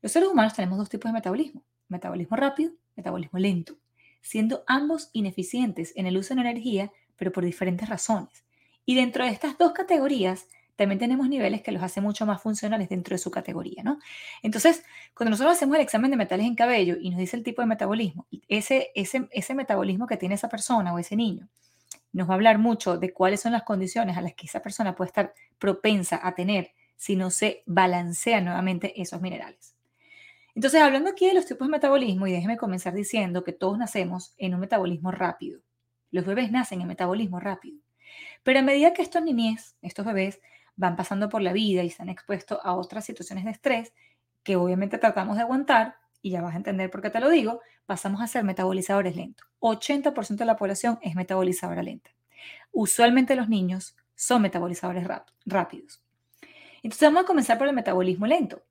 Los 0.00 0.12
seres 0.12 0.28
humanos 0.28 0.54
tenemos 0.54 0.78
dos 0.78 0.88
tipos 0.88 1.10
de 1.10 1.14
metabolismo, 1.14 1.64
metabolismo 1.88 2.36
rápido, 2.36 2.72
metabolismo 2.94 3.38
lento, 3.38 3.76
siendo 4.20 4.64
ambos 4.66 5.10
ineficientes 5.12 5.92
en 5.96 6.06
el 6.06 6.16
uso 6.16 6.34
de 6.34 6.42
energía, 6.42 6.92
pero 7.16 7.32
por 7.32 7.44
diferentes 7.44 7.88
razones. 7.88 8.44
Y 8.86 8.94
dentro 8.94 9.24
de 9.24 9.30
estas 9.30 9.56
dos 9.58 9.72
categorías 9.72 10.46
también 10.76 10.98
tenemos 10.98 11.28
niveles 11.28 11.62
que 11.62 11.72
los 11.72 11.82
hace 11.82 12.00
mucho 12.00 12.26
más 12.26 12.42
funcionales 12.42 12.88
dentro 12.88 13.14
de 13.14 13.18
su 13.18 13.30
categoría, 13.30 13.82
¿no? 13.82 13.98
Entonces, 14.42 14.84
cuando 15.14 15.30
nosotros 15.30 15.56
hacemos 15.56 15.76
el 15.76 15.82
examen 15.82 16.10
de 16.10 16.16
metales 16.16 16.46
en 16.46 16.54
cabello 16.54 16.96
y 17.00 17.10
nos 17.10 17.18
dice 17.18 17.36
el 17.36 17.42
tipo 17.42 17.62
de 17.62 17.66
metabolismo, 17.66 18.26
ese, 18.48 18.90
ese, 18.94 19.28
ese 19.30 19.54
metabolismo 19.54 20.06
que 20.06 20.16
tiene 20.16 20.34
esa 20.34 20.48
persona 20.48 20.92
o 20.92 20.98
ese 20.98 21.16
niño, 21.16 21.48
nos 22.12 22.28
va 22.28 22.34
a 22.34 22.36
hablar 22.36 22.58
mucho 22.58 22.96
de 22.96 23.12
cuáles 23.12 23.40
son 23.40 23.52
las 23.52 23.64
condiciones 23.64 24.16
a 24.16 24.20
las 24.20 24.34
que 24.34 24.46
esa 24.46 24.62
persona 24.62 24.94
puede 24.94 25.08
estar 25.08 25.34
propensa 25.58 26.20
a 26.22 26.34
tener 26.34 26.72
si 26.96 27.16
no 27.16 27.30
se 27.30 27.62
balancean 27.66 28.44
nuevamente 28.44 29.00
esos 29.00 29.20
minerales. 29.20 29.74
Entonces, 30.54 30.80
hablando 30.80 31.10
aquí 31.10 31.26
de 31.26 31.34
los 31.34 31.46
tipos 31.46 31.66
de 31.66 31.72
metabolismo, 31.72 32.26
y 32.28 32.32
déjeme 32.32 32.56
comenzar 32.56 32.94
diciendo 32.94 33.42
que 33.42 33.52
todos 33.52 33.76
nacemos 33.76 34.34
en 34.38 34.54
un 34.54 34.60
metabolismo 34.60 35.10
rápido. 35.10 35.60
Los 36.12 36.24
bebés 36.24 36.52
nacen 36.52 36.80
en 36.80 36.86
metabolismo 36.86 37.40
rápido. 37.40 37.80
Pero 38.44 38.60
a 38.60 38.62
medida 38.62 38.92
que 38.92 39.02
estos 39.02 39.22
niñez, 39.22 39.74
estos 39.82 40.06
bebés, 40.06 40.40
van 40.76 40.96
pasando 40.96 41.28
por 41.28 41.42
la 41.42 41.52
vida 41.52 41.82
y 41.82 41.88
están 41.88 42.08
expuestos 42.08 42.58
a 42.62 42.74
otras 42.74 43.04
situaciones 43.04 43.44
de 43.44 43.50
estrés 43.52 43.92
que 44.42 44.56
obviamente 44.56 44.98
tratamos 44.98 45.36
de 45.36 45.42
aguantar, 45.42 45.96
y 46.20 46.30
ya 46.30 46.42
vas 46.42 46.54
a 46.54 46.56
entender 46.56 46.90
por 46.90 47.02
qué 47.02 47.10
te 47.10 47.20
lo 47.20 47.28
digo, 47.28 47.60
pasamos 47.86 48.20
a 48.22 48.26
ser 48.26 48.44
metabolizadores 48.44 49.16
lentos. 49.16 49.46
80% 49.60 50.36
de 50.36 50.44
la 50.44 50.56
población 50.56 50.98
es 51.02 51.14
metabolizadora 51.14 51.82
lenta. 51.82 52.10
Usualmente 52.72 53.36
los 53.36 53.48
niños 53.48 53.96
son 54.14 54.42
metabolizadores 54.42 55.06
rápidos. 55.44 56.02
Entonces 56.82 57.08
vamos 57.08 57.24
a 57.24 57.26
comenzar 57.26 57.58
por 57.58 57.68
el 57.68 57.74
metabolismo 57.74 58.26
lento. 58.26 58.62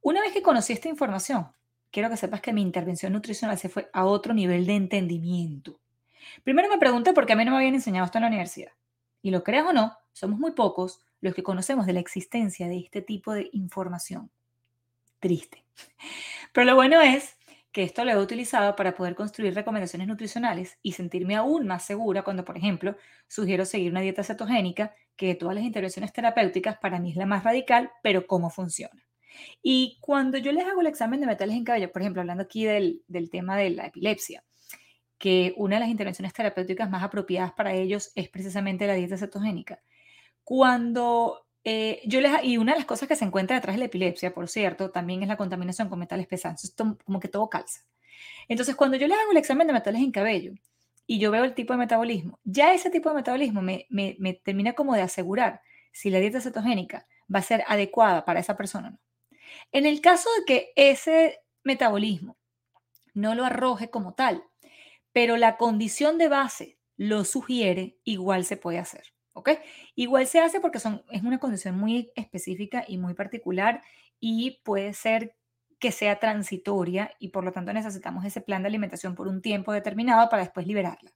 Una 0.00 0.20
vez 0.20 0.32
que 0.32 0.42
conocí 0.42 0.72
esta 0.72 0.88
información, 0.88 1.48
quiero 1.90 2.10
que 2.10 2.16
sepas 2.16 2.40
que 2.40 2.52
mi 2.52 2.62
intervención 2.62 3.12
nutricional 3.12 3.58
se 3.58 3.68
fue 3.68 3.90
a 3.92 4.04
otro 4.04 4.34
nivel 4.34 4.66
de 4.66 4.74
entendimiento. 4.74 5.80
Primero 6.42 6.68
me 6.68 6.78
pregunté 6.78 7.12
por 7.12 7.26
qué 7.26 7.32
a 7.32 7.36
mí 7.36 7.44
no 7.44 7.52
me 7.52 7.58
habían 7.58 7.74
enseñado 7.74 8.06
esto 8.06 8.18
en 8.18 8.22
la 8.22 8.28
universidad. 8.28 8.72
Y 9.22 9.30
lo 9.30 9.44
creas 9.44 9.66
o 9.66 9.72
no, 9.72 9.96
somos 10.12 10.38
muy 10.38 10.52
pocos 10.52 11.00
los 11.20 11.34
que 11.34 11.42
conocemos 11.42 11.86
de 11.86 11.92
la 11.92 12.00
existencia 12.00 12.68
de 12.68 12.78
este 12.78 13.02
tipo 13.02 13.32
de 13.32 13.48
información. 13.52 14.30
Triste. 15.18 15.64
Pero 16.52 16.66
lo 16.66 16.74
bueno 16.74 17.00
es 17.00 17.36
que 17.72 17.82
esto 17.84 18.04
lo 18.04 18.10
he 18.10 18.16
utilizado 18.16 18.74
para 18.74 18.94
poder 18.94 19.14
construir 19.14 19.54
recomendaciones 19.54 20.08
nutricionales 20.08 20.78
y 20.82 20.92
sentirme 20.92 21.36
aún 21.36 21.66
más 21.66 21.84
segura 21.84 22.22
cuando, 22.22 22.44
por 22.44 22.56
ejemplo, 22.56 22.96
sugiero 23.28 23.64
seguir 23.64 23.92
una 23.92 24.00
dieta 24.00 24.24
cetogénica, 24.24 24.94
que 25.16 25.28
de 25.28 25.34
todas 25.36 25.54
las 25.54 25.64
intervenciones 25.64 26.12
terapéuticas 26.12 26.78
para 26.78 26.98
mí 26.98 27.10
es 27.10 27.16
la 27.16 27.26
más 27.26 27.44
radical, 27.44 27.90
pero 28.02 28.26
cómo 28.26 28.50
funciona. 28.50 29.04
Y 29.62 29.98
cuando 30.00 30.38
yo 30.38 30.50
les 30.50 30.66
hago 30.66 30.80
el 30.80 30.88
examen 30.88 31.20
de 31.20 31.26
metales 31.26 31.56
en 31.56 31.64
cabello, 31.64 31.92
por 31.92 32.02
ejemplo, 32.02 32.22
hablando 32.22 32.42
aquí 32.42 32.64
del, 32.64 33.02
del 33.06 33.30
tema 33.30 33.56
de 33.56 33.70
la 33.70 33.86
epilepsia, 33.86 34.42
que 35.18 35.52
una 35.56 35.76
de 35.76 35.80
las 35.80 35.90
intervenciones 35.90 36.32
terapéuticas 36.32 36.90
más 36.90 37.02
apropiadas 37.02 37.52
para 37.52 37.74
ellos 37.74 38.10
es 38.14 38.28
precisamente 38.28 38.86
la 38.86 38.94
dieta 38.94 39.18
cetogénica. 39.18 39.80
Cuando 40.50 41.46
eh, 41.62 42.00
yo 42.06 42.20
les, 42.20 42.42
y 42.42 42.56
una 42.56 42.72
de 42.72 42.80
las 42.80 42.84
cosas 42.84 43.06
que 43.06 43.14
se 43.14 43.24
encuentra 43.24 43.54
detrás 43.54 43.76
de 43.76 43.78
la 43.78 43.84
epilepsia, 43.84 44.34
por 44.34 44.48
cierto, 44.48 44.90
también 44.90 45.22
es 45.22 45.28
la 45.28 45.36
contaminación 45.36 45.88
con 45.88 46.00
metales 46.00 46.26
pesados. 46.26 46.64
Esto, 46.64 46.98
como 47.04 47.20
que 47.20 47.28
todo 47.28 47.48
calza. 47.48 47.82
Entonces, 48.48 48.74
cuando 48.74 48.96
yo 48.96 49.06
les 49.06 49.16
hago 49.16 49.30
el 49.30 49.36
examen 49.36 49.68
de 49.68 49.72
metales 49.72 50.02
en 50.02 50.10
cabello 50.10 50.54
y 51.06 51.20
yo 51.20 51.30
veo 51.30 51.44
el 51.44 51.54
tipo 51.54 51.72
de 51.72 51.78
metabolismo, 51.78 52.40
ya 52.42 52.74
ese 52.74 52.90
tipo 52.90 53.10
de 53.10 53.14
metabolismo 53.14 53.62
me, 53.62 53.86
me, 53.90 54.16
me 54.18 54.34
termina 54.34 54.72
como 54.72 54.96
de 54.96 55.02
asegurar 55.02 55.60
si 55.92 56.10
la 56.10 56.18
dieta 56.18 56.40
cetogénica 56.40 57.06
va 57.32 57.38
a 57.38 57.42
ser 57.42 57.62
adecuada 57.68 58.24
para 58.24 58.40
esa 58.40 58.56
persona 58.56 58.88
o 58.88 58.90
no. 58.90 59.00
En 59.70 59.86
el 59.86 60.00
caso 60.00 60.28
de 60.36 60.44
que 60.46 60.72
ese 60.74 61.38
metabolismo 61.62 62.36
no 63.14 63.36
lo 63.36 63.44
arroje 63.44 63.88
como 63.88 64.14
tal, 64.14 64.42
pero 65.12 65.36
la 65.36 65.56
condición 65.56 66.18
de 66.18 66.26
base 66.26 66.76
lo 66.96 67.24
sugiere, 67.24 67.98
igual 68.02 68.44
se 68.44 68.56
puede 68.56 68.80
hacer. 68.80 69.12
¿Ok? 69.40 69.50
Igual 69.94 70.26
se 70.26 70.40
hace 70.40 70.60
porque 70.60 70.78
son, 70.78 71.02
es 71.10 71.22
una 71.22 71.38
condición 71.38 71.76
muy 71.76 72.12
específica 72.14 72.84
y 72.86 72.98
muy 72.98 73.14
particular 73.14 73.82
y 74.20 74.60
puede 74.64 74.92
ser 74.94 75.34
que 75.78 75.92
sea 75.92 76.18
transitoria 76.18 77.14
y 77.18 77.28
por 77.28 77.44
lo 77.44 77.52
tanto 77.52 77.72
necesitamos 77.72 78.24
ese 78.24 78.40
plan 78.40 78.62
de 78.62 78.68
alimentación 78.68 79.14
por 79.14 79.28
un 79.28 79.42
tiempo 79.42 79.72
determinado 79.72 80.28
para 80.28 80.42
después 80.42 80.66
liberarla. 80.66 81.12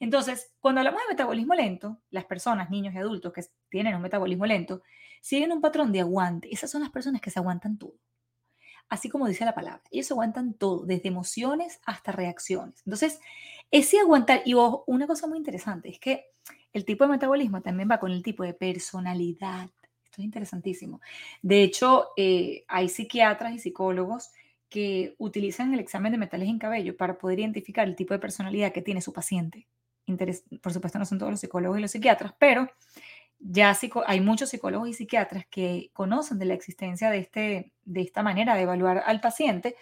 Entonces, 0.00 0.52
cuando 0.60 0.80
hablamos 0.80 1.00
de 1.02 1.14
metabolismo 1.14 1.54
lento, 1.54 2.02
las 2.10 2.26
personas, 2.26 2.68
niños 2.68 2.94
y 2.94 2.98
adultos 2.98 3.32
que 3.32 3.42
tienen 3.70 3.94
un 3.94 4.02
metabolismo 4.02 4.44
lento, 4.44 4.82
siguen 5.22 5.52
un 5.52 5.60
patrón 5.60 5.92
de 5.92 6.00
aguante. 6.00 6.52
Esas 6.52 6.70
son 6.70 6.82
las 6.82 6.90
personas 6.90 7.20
que 7.20 7.30
se 7.30 7.38
aguantan 7.38 7.78
todo. 7.78 7.94
Así 8.88 9.08
como 9.08 9.26
dice 9.26 9.44
la 9.44 9.54
palabra, 9.54 9.82
ellos 9.90 10.10
aguantan 10.10 10.54
todo, 10.54 10.84
desde 10.84 11.08
emociones 11.08 11.80
hasta 11.86 12.12
reacciones. 12.12 12.82
Entonces, 12.84 13.20
ese 13.70 13.98
aguantar, 13.98 14.42
y 14.44 14.54
una 14.54 15.06
cosa 15.06 15.26
muy 15.26 15.38
interesante 15.38 15.88
es 15.88 15.98
que 15.98 16.26
el 16.76 16.84
tipo 16.84 17.04
de 17.04 17.10
metabolismo 17.10 17.62
también 17.62 17.88
va 17.90 17.98
con 17.98 18.12
el 18.12 18.22
tipo 18.22 18.42
de 18.42 18.52
personalidad. 18.52 19.70
Esto 20.04 20.20
es 20.20 20.24
interesantísimo. 20.24 21.00
De 21.40 21.62
hecho, 21.62 22.08
eh, 22.18 22.64
hay 22.68 22.90
psiquiatras 22.90 23.54
y 23.54 23.58
psicólogos 23.58 24.30
que 24.68 25.14
utilizan 25.16 25.72
el 25.72 25.80
examen 25.80 26.12
de 26.12 26.18
metales 26.18 26.50
en 26.50 26.58
cabello 26.58 26.94
para 26.94 27.16
poder 27.16 27.40
identificar 27.40 27.88
el 27.88 27.96
tipo 27.96 28.12
de 28.12 28.20
personalidad 28.20 28.72
que 28.72 28.82
tiene 28.82 29.00
su 29.00 29.14
paciente. 29.14 29.66
Por 30.60 30.70
supuesto, 30.74 30.98
no 30.98 31.06
son 31.06 31.18
todos 31.18 31.32
los 31.32 31.40
psicólogos 31.40 31.78
y 31.78 31.80
los 31.80 31.90
psiquiatras, 31.92 32.34
pero 32.38 32.68
ya 33.38 33.74
hay 34.06 34.20
muchos 34.20 34.50
psicólogos 34.50 34.90
y 34.90 34.92
psiquiatras 34.92 35.46
que 35.46 35.88
conocen 35.94 36.38
de 36.38 36.44
la 36.44 36.54
existencia 36.54 37.08
de, 37.08 37.18
este, 37.18 37.72
de 37.86 38.02
esta 38.02 38.22
manera 38.22 38.54
de 38.54 38.62
evaluar 38.62 39.02
al 39.06 39.22
paciente, 39.22 39.76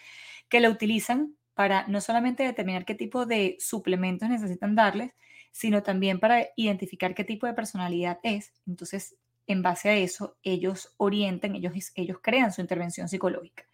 que 0.48 0.60
la 0.60 0.70
utilizan 0.70 1.34
para 1.54 1.88
no 1.88 2.00
solamente 2.00 2.44
determinar 2.44 2.84
qué 2.84 2.94
tipo 2.94 3.26
de 3.26 3.56
suplementos 3.58 4.28
necesitan 4.28 4.76
darles, 4.76 5.10
sino 5.54 5.84
también 5.84 6.18
para 6.18 6.48
identificar 6.56 7.14
qué 7.14 7.22
tipo 7.22 7.46
de 7.46 7.54
personalidad 7.54 8.18
es. 8.24 8.52
Entonces, 8.66 9.14
en 9.46 9.62
base 9.62 9.88
a 9.88 9.94
eso, 9.94 10.36
ellos 10.42 10.92
orientan, 10.96 11.54
ellos, 11.54 11.72
ellos 11.94 12.18
crean 12.20 12.52
su 12.52 12.60
intervención 12.60 13.08
psicológica. 13.08 13.64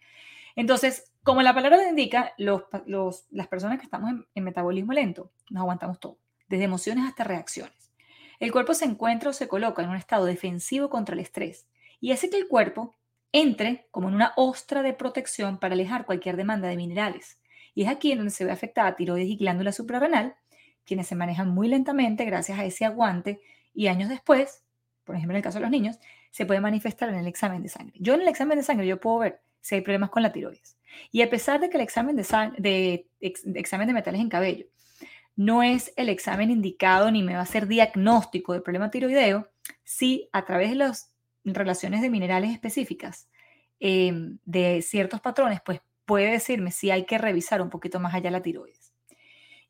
Entonces, 0.55 1.11
como 1.23 1.41
la 1.41 1.55
palabra 1.55 1.89
indica, 1.89 2.33
los, 2.37 2.65
las 3.31 3.47
personas 3.47 3.79
que 3.79 3.85
estamos 3.85 4.11
en, 4.11 4.27
en 4.35 4.43
metabolismo 4.43 4.93
lento 4.93 5.31
nos 5.49 5.61
aguantamos 5.61 5.99
todo, 5.99 6.19
desde 6.47 6.65
emociones 6.65 7.05
hasta 7.05 7.23
reacciones. 7.23 7.91
El 8.39 8.51
cuerpo 8.51 8.75
se 8.75 8.85
encuentra 8.85 9.31
o 9.31 9.33
se 9.33 9.47
coloca 9.47 9.81
en 9.81 9.89
un 9.89 9.95
estado 9.95 10.25
defensivo 10.25 10.87
contra 10.87 11.15
el 11.15 11.21
estrés 11.21 11.65
y 11.99 12.11
hace 12.11 12.29
que 12.29 12.37
el 12.37 12.47
cuerpo 12.47 12.93
entre 13.31 13.87
como 13.89 14.07
en 14.07 14.13
una 14.13 14.33
ostra 14.35 14.83
de 14.83 14.93
protección 14.93 15.57
para 15.57 15.73
alejar 15.73 16.05
cualquier 16.05 16.37
demanda 16.37 16.67
de 16.67 16.77
minerales. 16.77 17.39
Y 17.73 17.83
es 17.83 17.89
aquí 17.89 18.11
en 18.11 18.19
donde 18.19 18.31
se 18.31 18.45
ve 18.45 18.51
afectada 18.51 18.95
tiroides 18.95 19.29
y 19.29 19.35
glándula 19.35 19.71
suprarrenal, 19.71 20.35
quienes 20.85 21.07
se 21.07 21.15
manejan 21.15 21.49
muy 21.49 21.67
lentamente 21.67 22.25
gracias 22.25 22.59
a 22.59 22.65
ese 22.65 22.85
aguante 22.85 23.41
y 23.73 23.87
años 23.87 24.09
después, 24.09 24.63
por 25.03 25.15
ejemplo 25.15 25.33
en 25.33 25.37
el 25.37 25.43
caso 25.43 25.59
de 25.59 25.63
los 25.63 25.71
niños, 25.71 25.97
se 26.31 26.45
puede 26.45 26.61
manifestar 26.61 27.09
en 27.09 27.15
el 27.15 27.27
examen 27.27 27.61
de 27.61 27.69
sangre. 27.69 27.95
Yo 27.99 28.13
en 28.13 28.21
el 28.21 28.27
examen 28.27 28.57
de 28.57 28.63
sangre 28.63 28.87
yo 28.87 28.99
puedo 28.99 29.19
ver 29.19 29.41
si 29.59 29.75
hay 29.75 29.81
problemas 29.81 30.09
con 30.09 30.23
la 30.23 30.31
tiroides. 30.31 30.77
Y 31.11 31.21
a 31.21 31.29
pesar 31.29 31.59
de 31.59 31.69
que 31.69 31.77
el 31.77 31.83
examen 31.83 32.15
de, 32.15 32.25
de, 32.57 33.07
examen 33.55 33.87
de 33.87 33.93
metales 33.93 34.21
en 34.21 34.29
cabello 34.29 34.65
no 35.35 35.63
es 35.63 35.93
el 35.95 36.09
examen 36.09 36.51
indicado 36.51 37.11
ni 37.11 37.23
me 37.23 37.33
va 37.33 37.39
a 37.39 37.43
hacer 37.43 37.67
diagnóstico 37.67 38.53
de 38.53 38.61
problema 38.61 38.91
tiroideo, 38.91 39.49
sí 39.83 40.29
a 40.33 40.45
través 40.45 40.69
de 40.69 40.75
las 40.75 41.13
relaciones 41.43 42.01
de 42.01 42.09
minerales 42.09 42.51
específicas 42.51 43.29
em, 43.79 44.37
de 44.45 44.81
ciertos 44.81 45.21
patrones, 45.21 45.61
pues 45.65 45.81
puede 46.05 46.31
decirme 46.31 46.71
si 46.71 46.91
hay 46.91 47.05
que 47.05 47.17
revisar 47.17 47.61
un 47.61 47.69
poquito 47.69 47.99
más 47.99 48.13
allá 48.13 48.31
la 48.31 48.41
tiroides. 48.41 48.90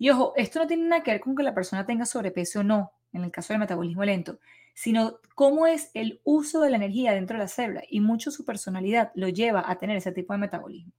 Y 0.01 0.09
ojo, 0.09 0.33
esto 0.35 0.57
no 0.57 0.65
tiene 0.65 0.87
nada 0.87 1.03
que 1.03 1.11
ver 1.11 1.21
con 1.21 1.35
que 1.35 1.43
la 1.43 1.53
persona 1.53 1.85
tenga 1.85 2.07
sobrepeso 2.07 2.61
o 2.61 2.63
no, 2.63 2.91
en 3.13 3.23
el 3.23 3.29
caso 3.29 3.53
del 3.53 3.59
metabolismo 3.59 4.03
lento, 4.03 4.39
sino 4.73 5.19
cómo 5.35 5.67
es 5.67 5.91
el 5.93 6.21
uso 6.23 6.61
de 6.61 6.71
la 6.71 6.77
energía 6.77 7.13
dentro 7.13 7.37
de 7.37 7.43
la 7.43 7.47
célula 7.47 7.83
y 7.87 7.99
mucho 7.99 8.31
su 8.31 8.43
personalidad 8.43 9.11
lo 9.13 9.29
lleva 9.29 9.63
a 9.69 9.77
tener 9.77 9.97
ese 9.97 10.11
tipo 10.11 10.33
de 10.33 10.39
metabolismo. 10.39 10.91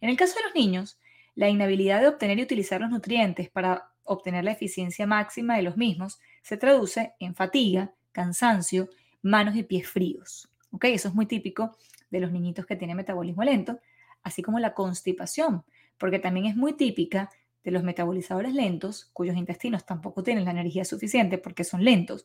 En 0.00 0.08
el 0.08 0.16
caso 0.16 0.36
de 0.36 0.44
los 0.44 0.54
niños, 0.54 0.98
la 1.34 1.50
inhabilidad 1.50 2.00
de 2.00 2.08
obtener 2.08 2.38
y 2.38 2.42
utilizar 2.42 2.80
los 2.80 2.88
nutrientes 2.88 3.50
para 3.50 3.90
obtener 4.02 4.44
la 4.44 4.52
eficiencia 4.52 5.06
máxima 5.06 5.54
de 5.54 5.62
los 5.64 5.76
mismos 5.76 6.18
se 6.40 6.56
traduce 6.56 7.12
en 7.18 7.34
fatiga, 7.34 7.92
cansancio, 8.12 8.88
manos 9.20 9.56
y 9.56 9.62
pies 9.62 9.86
fríos. 9.86 10.48
¿Ok? 10.70 10.84
Eso 10.84 11.08
es 11.08 11.14
muy 11.14 11.26
típico 11.26 11.76
de 12.08 12.20
los 12.20 12.32
niñitos 12.32 12.64
que 12.64 12.76
tienen 12.76 12.96
metabolismo 12.96 13.44
lento, 13.44 13.78
así 14.22 14.40
como 14.40 14.58
la 14.58 14.72
constipación, 14.72 15.64
porque 15.98 16.18
también 16.18 16.46
es 16.46 16.56
muy 16.56 16.72
típica 16.72 17.28
de 17.64 17.70
los 17.70 17.82
metabolizadores 17.82 18.54
lentos, 18.54 19.10
cuyos 19.12 19.36
intestinos 19.36 19.84
tampoco 19.84 20.22
tienen 20.22 20.44
la 20.44 20.52
energía 20.52 20.84
suficiente 20.84 21.38
porque 21.38 21.64
son 21.64 21.84
lentos 21.84 22.24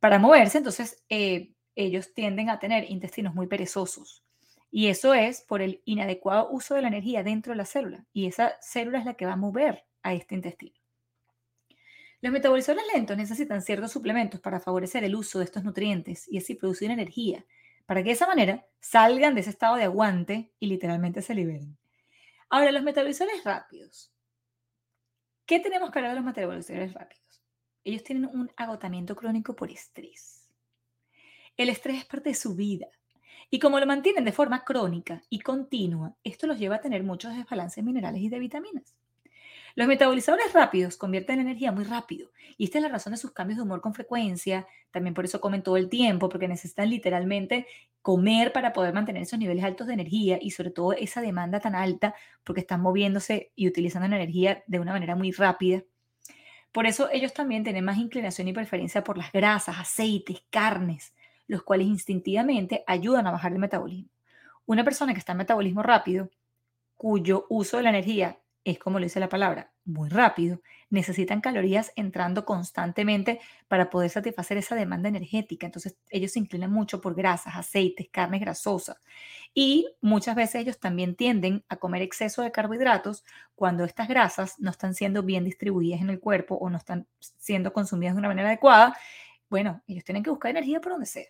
para 0.00 0.18
moverse, 0.18 0.58
entonces 0.58 1.02
eh, 1.08 1.52
ellos 1.74 2.12
tienden 2.14 2.50
a 2.50 2.58
tener 2.58 2.90
intestinos 2.90 3.34
muy 3.34 3.46
perezosos. 3.46 4.24
Y 4.70 4.88
eso 4.88 5.14
es 5.14 5.40
por 5.40 5.62
el 5.62 5.80
inadecuado 5.84 6.48
uso 6.50 6.74
de 6.74 6.82
la 6.82 6.88
energía 6.88 7.22
dentro 7.22 7.52
de 7.52 7.56
la 7.56 7.64
célula. 7.64 8.04
Y 8.12 8.26
esa 8.26 8.56
célula 8.60 8.98
es 8.98 9.06
la 9.06 9.14
que 9.14 9.26
va 9.26 9.32
a 9.32 9.36
mover 9.36 9.84
a 10.02 10.12
este 10.12 10.34
intestino. 10.34 10.78
Los 12.20 12.32
metabolizadores 12.32 12.84
lentos 12.92 13.16
necesitan 13.16 13.62
ciertos 13.62 13.92
suplementos 13.92 14.40
para 14.40 14.60
favorecer 14.60 15.04
el 15.04 15.14
uso 15.14 15.38
de 15.38 15.44
estos 15.44 15.62
nutrientes 15.62 16.26
y 16.28 16.38
así 16.38 16.54
producir 16.54 16.90
energía, 16.90 17.44
para 17.86 18.02
que 18.02 18.08
de 18.08 18.14
esa 18.14 18.26
manera 18.26 18.66
salgan 18.80 19.34
de 19.34 19.42
ese 19.42 19.50
estado 19.50 19.76
de 19.76 19.84
aguante 19.84 20.50
y 20.58 20.66
literalmente 20.66 21.22
se 21.22 21.34
liberen. 21.34 21.78
Ahora, 22.50 22.72
los 22.72 22.82
metabolizadores 22.82 23.44
rápidos. 23.44 24.12
¿Qué 25.48 25.60
tenemos 25.60 25.90
que 25.90 25.98
hablar 25.98 26.12
de 26.12 26.16
los 26.16 26.26
metabolizadores 26.26 26.92
rápidos? 26.92 27.42
Ellos 27.82 28.04
tienen 28.04 28.26
un 28.26 28.52
agotamiento 28.54 29.16
crónico 29.16 29.56
por 29.56 29.70
estrés. 29.70 30.46
El 31.56 31.70
estrés 31.70 32.00
es 32.00 32.04
parte 32.04 32.28
de 32.28 32.34
su 32.34 32.54
vida. 32.54 32.88
Y 33.48 33.58
como 33.58 33.80
lo 33.80 33.86
mantienen 33.86 34.26
de 34.26 34.32
forma 34.32 34.62
crónica 34.62 35.22
y 35.30 35.40
continua, 35.40 36.14
esto 36.22 36.46
los 36.46 36.58
lleva 36.58 36.76
a 36.76 36.80
tener 36.82 37.02
muchos 37.02 37.34
desbalances 37.34 37.82
minerales 37.82 38.20
y 38.20 38.28
de 38.28 38.38
vitaminas. 38.38 38.94
Los 39.74 39.88
metabolizadores 39.88 40.52
rápidos 40.52 40.96
convierten 40.96 41.36
la 41.36 41.42
energía 41.42 41.72
muy 41.72 41.84
rápido 41.84 42.30
y 42.56 42.64
esta 42.64 42.78
es 42.78 42.82
la 42.82 42.88
razón 42.88 43.12
de 43.12 43.16
sus 43.16 43.32
cambios 43.32 43.58
de 43.58 43.62
humor 43.62 43.80
con 43.80 43.94
frecuencia. 43.94 44.66
También 44.90 45.14
por 45.14 45.24
eso 45.24 45.40
comen 45.40 45.62
todo 45.62 45.76
el 45.76 45.88
tiempo, 45.88 46.28
porque 46.28 46.48
necesitan 46.48 46.90
literalmente 46.90 47.66
comer 48.02 48.52
para 48.52 48.72
poder 48.72 48.94
mantener 48.94 49.22
esos 49.22 49.38
niveles 49.38 49.64
altos 49.64 49.86
de 49.86 49.94
energía 49.94 50.38
y 50.40 50.50
sobre 50.50 50.70
todo 50.70 50.92
esa 50.92 51.20
demanda 51.20 51.60
tan 51.60 51.74
alta 51.74 52.14
porque 52.44 52.60
están 52.60 52.80
moviéndose 52.80 53.52
y 53.54 53.68
utilizando 53.68 54.08
la 54.08 54.16
energía 54.16 54.64
de 54.66 54.80
una 54.80 54.92
manera 54.92 55.14
muy 55.14 55.30
rápida. 55.30 55.82
Por 56.72 56.86
eso 56.86 57.08
ellos 57.10 57.32
también 57.32 57.64
tienen 57.64 57.84
más 57.84 57.98
inclinación 57.98 58.48
y 58.48 58.52
preferencia 58.52 59.04
por 59.04 59.18
las 59.18 59.32
grasas, 59.32 59.78
aceites, 59.78 60.42
carnes, 60.50 61.14
los 61.46 61.62
cuales 61.62 61.86
instintivamente 61.86 62.84
ayudan 62.86 63.26
a 63.26 63.30
bajar 63.30 63.52
el 63.52 63.58
metabolismo. 63.58 64.10
Una 64.66 64.84
persona 64.84 65.12
que 65.12 65.18
está 65.18 65.32
en 65.32 65.38
metabolismo 65.38 65.82
rápido, 65.82 66.30
cuyo 66.96 67.46
uso 67.48 67.78
de 67.78 67.84
la 67.84 67.90
energía 67.90 68.38
es 68.70 68.78
como 68.78 68.98
lo 68.98 69.04
dice 69.04 69.20
la 69.20 69.28
palabra, 69.28 69.72
muy 69.84 70.08
rápido, 70.08 70.60
necesitan 70.90 71.40
calorías 71.40 71.92
entrando 71.96 72.44
constantemente 72.44 73.40
para 73.66 73.88
poder 73.88 74.10
satisfacer 74.10 74.58
esa 74.58 74.74
demanda 74.74 75.08
energética. 75.08 75.66
Entonces 75.66 75.96
ellos 76.10 76.32
se 76.32 76.40
inclinan 76.40 76.70
mucho 76.70 77.00
por 77.00 77.14
grasas, 77.14 77.54
aceites, 77.56 78.08
carnes 78.10 78.40
grasosas. 78.40 78.96
Y 79.54 79.88
muchas 80.00 80.36
veces 80.36 80.56
ellos 80.62 80.78
también 80.78 81.14
tienden 81.16 81.64
a 81.68 81.76
comer 81.76 82.02
exceso 82.02 82.42
de 82.42 82.52
carbohidratos 82.52 83.24
cuando 83.54 83.84
estas 83.84 84.08
grasas 84.08 84.58
no 84.58 84.70
están 84.70 84.94
siendo 84.94 85.22
bien 85.22 85.44
distribuidas 85.44 86.00
en 86.00 86.10
el 86.10 86.20
cuerpo 86.20 86.56
o 86.56 86.68
no 86.68 86.76
están 86.76 87.06
siendo 87.18 87.72
consumidas 87.72 88.14
de 88.14 88.18
una 88.18 88.28
manera 88.28 88.48
adecuada. 88.48 88.96
Bueno, 89.48 89.82
ellos 89.86 90.04
tienen 90.04 90.22
que 90.22 90.30
buscar 90.30 90.50
energía 90.50 90.80
por 90.80 90.92
donde 90.92 91.06
sea. 91.06 91.26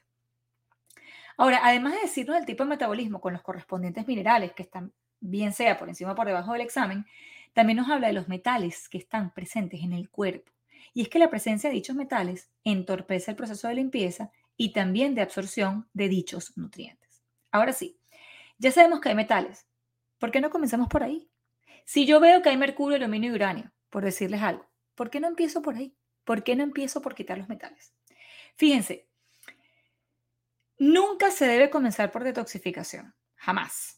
Ahora, 1.37 1.61
además 1.63 1.93
de 1.93 2.01
decirnos 2.01 2.37
el 2.37 2.47
tipo 2.47 2.65
de 2.65 2.71
metabolismo 2.71 3.21
con 3.21 3.33
los 3.33 3.43
correspondientes 3.43 4.09
minerales 4.09 4.53
que 4.55 4.65
están 4.65 4.93
bien 5.21 5.53
sea 5.53 5.79
por 5.79 5.89
encima 5.89 6.13
o 6.13 6.15
por 6.15 6.27
debajo 6.27 6.53
del 6.53 6.63
examen, 6.63 7.07
también 7.53 7.79
nos 7.79 7.89
habla 7.89 8.09
de 8.09 8.13
los 8.13 8.29
metales 8.29 8.89
que 8.89 8.99
están 8.99 9.33
presentes 9.35 9.83
en 9.83 9.93
el 9.93 10.11
cuerpo. 10.11 10.53
Y 10.95 11.03
es 11.03 11.09
que 11.09 11.19
la 11.19 11.31
presencia 11.31 11.71
de 11.71 11.75
dichos 11.75 11.97
metales 11.97 12.51
entorpece 12.65 13.31
el 13.33 13.37
proceso 13.37 13.69
de 13.69 13.75
limpieza 13.75 14.31
y 14.57 14.73
también 14.73 15.15
de 15.15 15.23
absorción 15.23 15.89
de 15.93 16.09
dichos 16.09 16.57
nutrientes. 16.57 17.23
Ahora 17.51 17.73
sí, 17.73 17.99
Ya 18.59 18.73
sabemos 18.73 19.01
que 19.01 19.09
hay 19.11 19.15
metales. 19.15 19.67
¿Por 20.19 20.31
qué 20.33 20.41
no 20.41 20.51
comenzamos 20.51 20.89
por 20.89 21.03
ahí? 21.05 21.31
Si 21.85 22.07
yo 22.07 22.21
veo 22.21 22.43
que 22.43 22.49
hay 22.51 22.57
mercurio, 22.57 22.97
aluminio 22.97 23.31
y 23.33 23.35
uranio, 23.35 23.73
por 23.91 24.05
decirles 24.05 24.43
algo, 24.43 24.69
¿por 24.95 25.11
qué 25.11 25.21
no 25.21 25.29
empiezo 25.29 25.63
por 25.63 25.77
ahí? 25.77 25.97
¿Por 26.25 26.43
qué 26.45 26.57
no 26.57 26.65
empiezo 26.65 27.01
por 27.01 27.15
quitar 27.15 27.39
los 27.39 27.49
metales? 27.49 27.95
Fíjense, 28.57 29.09
nunca 30.79 31.31
se 31.31 31.47
debe 31.47 31.71
comenzar 31.71 32.11
por 32.11 32.25
detoxificación, 32.25 33.15
jamás. 33.37 33.98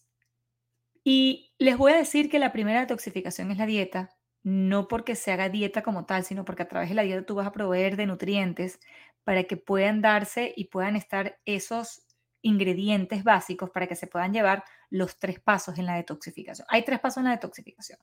Y 1.05 1.53
les 1.59 1.77
voy 1.77 1.93
a 1.93 1.97
decir 1.97 2.31
que 2.31 2.39
la 2.39 2.53
primera 2.53 2.81
detoxificación 2.81 3.51
es 3.51 3.59
la 3.59 3.67
dieta, 3.67 4.11
no 4.43 4.89
porque 4.89 5.17
se 5.17 5.33
haga 5.33 5.49
dieta 5.49 5.83
como 5.83 6.07
tal, 6.07 6.25
sino 6.25 6.45
porque 6.45 6.63
a 6.63 6.69
través 6.69 6.89
de 6.89 6.95
la 6.95 7.03
dieta 7.03 7.27
tú 7.27 7.35
vas 7.35 7.47
a 7.47 7.53
proveer 7.53 7.97
de 7.97 8.07
nutrientes 8.07 8.81
para 9.25 9.45
que 9.45 9.57
puedan 9.57 10.01
darse 10.01 10.53
y 10.57 10.67
puedan 10.67 10.97
estar 10.97 11.39
esos 11.45 12.03
ingredientes 12.43 13.23
básicos 13.23 13.71
para 13.71 13.87
que 13.87 13.97
se 13.97 14.07
puedan 14.07 14.33
llevar 14.33 14.65
los 14.89 15.19
tres 15.19 15.41
pasos 15.41 15.79
en 15.79 15.87
la 15.87 15.97
detoxificación. 15.97 16.67
Hay 16.71 16.85
tres 16.85 17.01
pasos 17.01 17.19
en 17.19 17.25
la 17.25 17.31
detoxificación. 17.33 17.99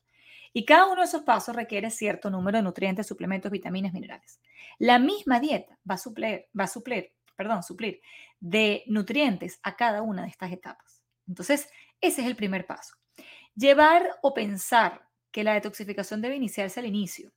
Y 0.53 0.65
cada 0.65 0.85
uno 0.85 1.01
de 1.01 1.07
esos 1.07 1.23
pasos 1.23 1.55
requiere 1.55 1.89
cierto 1.91 2.29
número 2.29 2.57
de 2.57 2.63
nutrientes, 2.63 3.07
suplementos, 3.07 3.51
vitaminas, 3.51 3.93
minerales. 3.93 4.39
La 4.79 4.99
misma 4.99 5.39
dieta 5.39 5.77
va 5.89 5.95
a 5.95 5.97
suplir, 5.97 6.47
va 6.57 6.65
a 6.65 6.67
suplir, 6.67 7.13
perdón, 7.35 7.63
suplir 7.63 8.01
de 8.39 8.83
nutrientes 8.87 9.59
a 9.63 9.75
cada 9.75 10.01
una 10.01 10.23
de 10.23 10.29
estas 10.29 10.51
etapas. 10.51 11.03
Entonces, 11.27 11.69
ese 12.01 12.21
es 12.21 12.27
el 12.27 12.35
primer 12.35 12.65
paso. 12.65 12.95
Llevar 13.55 14.19
o 14.21 14.33
pensar 14.33 15.07
que 15.31 15.43
la 15.43 15.53
detoxificación 15.53 16.21
debe 16.21 16.35
iniciarse 16.35 16.79
al 16.79 16.85
inicio, 16.85 17.31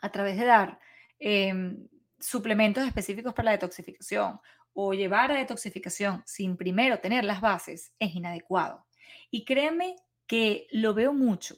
a 0.00 0.10
través 0.10 0.38
de 0.38 0.46
dar 0.46 0.78
em, 1.18 1.88
suplementos 2.18 2.86
específicos 2.86 3.34
para 3.34 3.46
la 3.46 3.52
detoxificación 3.52 4.40
o 4.72 4.94
llevar 4.94 5.32
a 5.32 5.36
detoxificación 5.36 6.22
sin 6.26 6.56
primero 6.56 7.00
tener 7.00 7.24
las 7.24 7.40
bases, 7.40 7.92
es 7.98 8.14
inadecuado. 8.14 8.86
Y 9.30 9.44
créeme 9.44 9.96
que 10.26 10.66
lo 10.70 10.94
veo 10.94 11.12
mucho. 11.12 11.56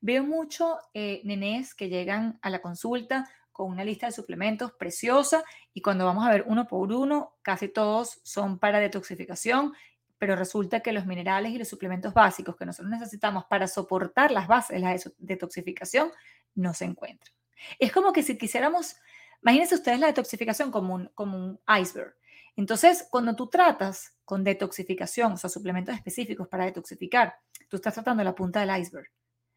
Veo 0.00 0.24
mucho 0.24 0.78
eh, 0.92 1.20
nenés 1.24 1.74
que 1.74 1.88
llegan 1.88 2.38
a 2.42 2.50
la 2.50 2.60
consulta 2.60 3.28
con 3.52 3.70
una 3.70 3.84
lista 3.84 4.06
de 4.06 4.12
suplementos 4.12 4.72
preciosa 4.72 5.44
y 5.72 5.80
cuando 5.80 6.04
vamos 6.04 6.26
a 6.26 6.30
ver 6.30 6.44
uno 6.46 6.66
por 6.66 6.92
uno, 6.92 7.36
casi 7.42 7.68
todos 7.68 8.20
son 8.24 8.58
para 8.58 8.80
detoxificación 8.80 9.72
pero 10.18 10.36
resulta 10.36 10.80
que 10.80 10.92
los 10.92 11.06
minerales 11.06 11.52
y 11.52 11.58
los 11.58 11.68
suplementos 11.68 12.14
básicos 12.14 12.56
que 12.56 12.66
nosotros 12.66 12.90
necesitamos 12.90 13.44
para 13.46 13.66
soportar 13.66 14.30
las 14.30 14.46
bases 14.46 14.76
de 14.76 14.80
la 14.80 14.96
detoxificación 15.18 16.10
no 16.54 16.74
se 16.74 16.84
encuentran. 16.84 17.34
Es 17.78 17.92
como 17.92 18.12
que 18.12 18.22
si 18.22 18.38
quisiéramos, 18.38 18.96
imagínense 19.42 19.74
ustedes 19.74 19.98
la 19.98 20.06
detoxificación 20.08 20.70
como 20.70 20.94
un, 20.94 21.10
como 21.14 21.36
un 21.36 21.60
iceberg. 21.80 22.14
Entonces, 22.56 23.06
cuando 23.10 23.34
tú 23.34 23.48
tratas 23.48 24.16
con 24.24 24.44
detoxificación, 24.44 25.32
o 25.32 25.36
sea, 25.36 25.50
suplementos 25.50 25.94
específicos 25.94 26.48
para 26.48 26.64
detoxificar, 26.64 27.34
tú 27.68 27.76
estás 27.76 27.94
tratando 27.94 28.22
la 28.22 28.34
punta 28.34 28.60
del 28.60 28.80
iceberg. 28.80 29.08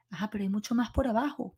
Ajá, 0.10 0.30
pero 0.30 0.44
hay 0.44 0.50
mucho 0.50 0.74
más 0.74 0.90
por 0.92 1.08
abajo 1.08 1.56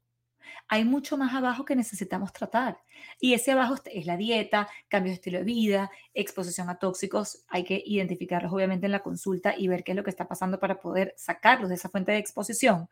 hay 0.67 0.85
mucho 0.85 1.17
más 1.17 1.33
abajo 1.33 1.65
que 1.65 1.75
necesitamos 1.75 2.31
tratar. 2.33 2.79
Y 3.19 3.33
ese 3.33 3.51
abajo 3.51 3.75
es 3.85 4.05
la 4.05 4.17
dieta, 4.17 4.69
cambio 4.87 5.11
de 5.11 5.15
estilo 5.15 5.39
de 5.39 5.43
vida, 5.43 5.91
exposición 6.13 6.69
a 6.69 6.77
tóxicos. 6.77 7.43
Hay 7.47 7.63
que 7.63 7.81
identificarlos 7.85 8.51
obviamente 8.51 8.85
en 8.85 8.91
la 8.91 9.01
consulta 9.01 9.55
y 9.57 9.67
ver 9.67 9.83
qué 9.83 9.93
es 9.93 9.95
lo 9.95 10.03
que 10.03 10.09
está 10.09 10.27
pasando 10.27 10.59
para 10.59 10.79
poder 10.79 11.13
sacarlos 11.17 11.69
de 11.69 11.75
esa 11.75 11.89
fuente 11.89 12.11
de 12.11 12.19
exposición 12.19 12.89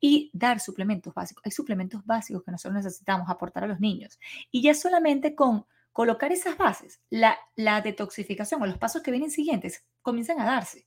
y 0.00 0.30
dar 0.32 0.60
suplementos 0.60 1.14
básicos. 1.14 1.44
Hay 1.44 1.52
suplementos 1.52 2.04
básicos 2.04 2.44
que 2.44 2.50
nosotros 2.50 2.74
necesitamos 2.74 3.28
aportar 3.28 3.64
a 3.64 3.66
los 3.66 3.80
niños. 3.80 4.18
Y 4.50 4.62
ya 4.62 4.74
solamente 4.74 5.34
con 5.34 5.66
colocar 5.92 6.30
esas 6.30 6.58
bases, 6.58 7.00
la, 7.08 7.38
la 7.54 7.80
detoxificación 7.80 8.60
o 8.62 8.66
los 8.66 8.78
pasos 8.78 9.02
que 9.02 9.10
vienen 9.10 9.30
siguientes 9.30 9.84
comienzan 10.02 10.40
a 10.40 10.44
darse. 10.44 10.86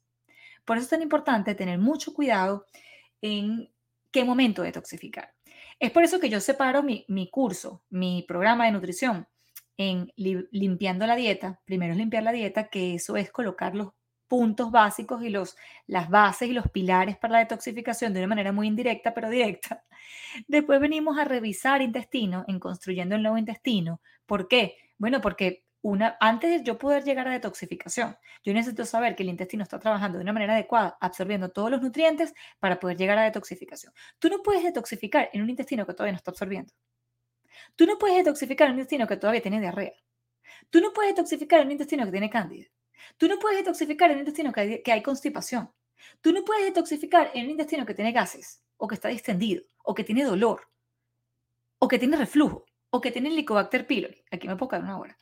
Por 0.63 0.77
eso 0.77 0.83
es 0.83 0.89
tan 0.91 1.01
importante 1.01 1.55
tener 1.55 1.79
mucho 1.79 2.13
cuidado 2.13 2.67
en 3.21 3.71
qué 4.11 4.23
momento 4.23 4.61
detoxificar. 4.61 5.33
Es 5.79 5.91
por 5.91 6.03
eso 6.03 6.19
que 6.19 6.29
yo 6.29 6.41
separo 6.41 6.83
mi, 6.83 7.29
curso, 7.31 7.83
mi 7.89 8.23
programa 8.27 8.65
de 8.65 8.73
nutrición 8.73 9.27
en 9.77 10.11
limpiando 10.17 11.07
la 11.07 11.15
dieta. 11.15 11.61
Primero 11.63 11.93
es 11.93 11.97
limpiar 11.97 12.23
la 12.23 12.33
dieta, 12.33 12.67
que 12.67 12.95
eso 12.95 13.15
es 13.15 13.31
colocar 13.31 13.75
los 13.75 13.93
puntos 14.27 14.71
básicos 14.71 15.23
y 15.23 15.29
los, 15.29 15.55
las 15.87 16.09
bases 16.09 16.49
y 16.49 16.53
los 16.53 16.69
pilares 16.69 17.17
para 17.17 17.33
la 17.33 17.39
detoxificación 17.39 18.13
de 18.13 18.19
una 18.19 18.27
manera 18.27 18.51
muy 18.51 18.67
indirecta, 18.67 19.13
pero 19.13 19.29
directa. 19.29 19.85
Después 20.47 20.81
venimos 20.81 21.17
a 21.17 21.23
revisar 21.23 21.81
intestino 21.81 22.43
en 22.47 22.59
construyendo 22.59 23.15
el 23.15 23.23
nuevo 23.23 23.37
intestino. 23.37 24.01
¿Por 24.25 24.49
qué? 24.49 24.75
Bueno, 24.97 25.21
porque 25.21 25.63
antes 26.19 26.51
de 26.51 26.63
yo 26.63 26.77
poder 26.77 27.03
llegar 27.03 27.27
a 27.27 27.31
detoxificación, 27.31 28.17
yo 28.43 28.53
necesito 28.53 28.85
saber 28.85 29.15
que 29.15 29.23
el 29.23 29.29
intestino 29.29 29.63
está 29.63 29.79
trabajando 29.79 30.17
de 30.17 30.23
una 30.23 30.33
manera 30.33 30.53
adecuada, 30.53 30.97
absorbiendo 30.99 31.49
todos 31.49 31.71
los 31.71 31.81
nutrientes 31.81 32.33
para 32.59 32.79
poder 32.79 32.97
llegar 32.97 33.17
a 33.17 33.23
detoxificación. 33.23 33.93
Tú 34.19 34.29
no 34.29 34.41
puedes 34.41 34.63
detoxificar 34.63 35.29
en 35.33 35.41
un 35.41 35.49
intestino 35.49 35.85
que 35.85 35.93
todavía 35.93 36.13
no 36.13 36.17
está 36.17 36.31
absorbiendo. 36.31 36.73
Tú 37.75 37.85
no 37.85 37.97
puedes 37.97 38.17
detoxificar 38.17 38.67
en 38.67 38.73
un 38.73 38.79
intestino 38.79 39.07
que 39.07 39.17
todavía 39.17 39.41
tiene 39.41 39.59
diarrea. 39.59 39.93
Tú 40.69 40.81
no 40.81 40.91
puedes 40.91 41.15
detoxificar 41.15 41.61
en 41.61 41.67
un 41.67 41.71
intestino 41.73 42.05
que 42.05 42.11
tiene 42.11 42.29
cándida. 42.29 42.67
Tú 43.17 43.27
no 43.27 43.39
puedes 43.39 43.59
detoxificar 43.59 44.11
en 44.11 44.17
un 44.17 44.21
intestino 44.21 44.51
que 44.51 44.83
hay, 44.85 45.01
constipación. 45.01 45.71
Tú 46.21 46.31
no 46.31 46.43
puedes 46.43 46.65
detoxificar 46.65 47.31
en 47.33 47.45
un 47.45 47.51
intestino 47.51 47.85
que 47.85 47.93
tiene 47.93 48.11
gases, 48.11 48.61
o 48.77 48.87
que 48.87 48.95
está 48.95 49.09
distendido, 49.09 49.63
o 49.83 49.93
que 49.93 50.03
tiene 50.03 50.23
dolor, 50.23 50.67
o 51.79 51.87
que 51.87 51.99
tiene 51.99 52.17
reflujo, 52.17 52.65
o 52.89 53.01
que 53.01 53.11
tiene 53.11 53.29
Helicobacter 53.29 53.85
pylori. 53.85 54.23
Aquí 54.31 54.47
me 54.47 54.55
puedo 54.55 54.69
quedar 54.69 54.83
una 54.83 54.99
hora. 54.99 55.17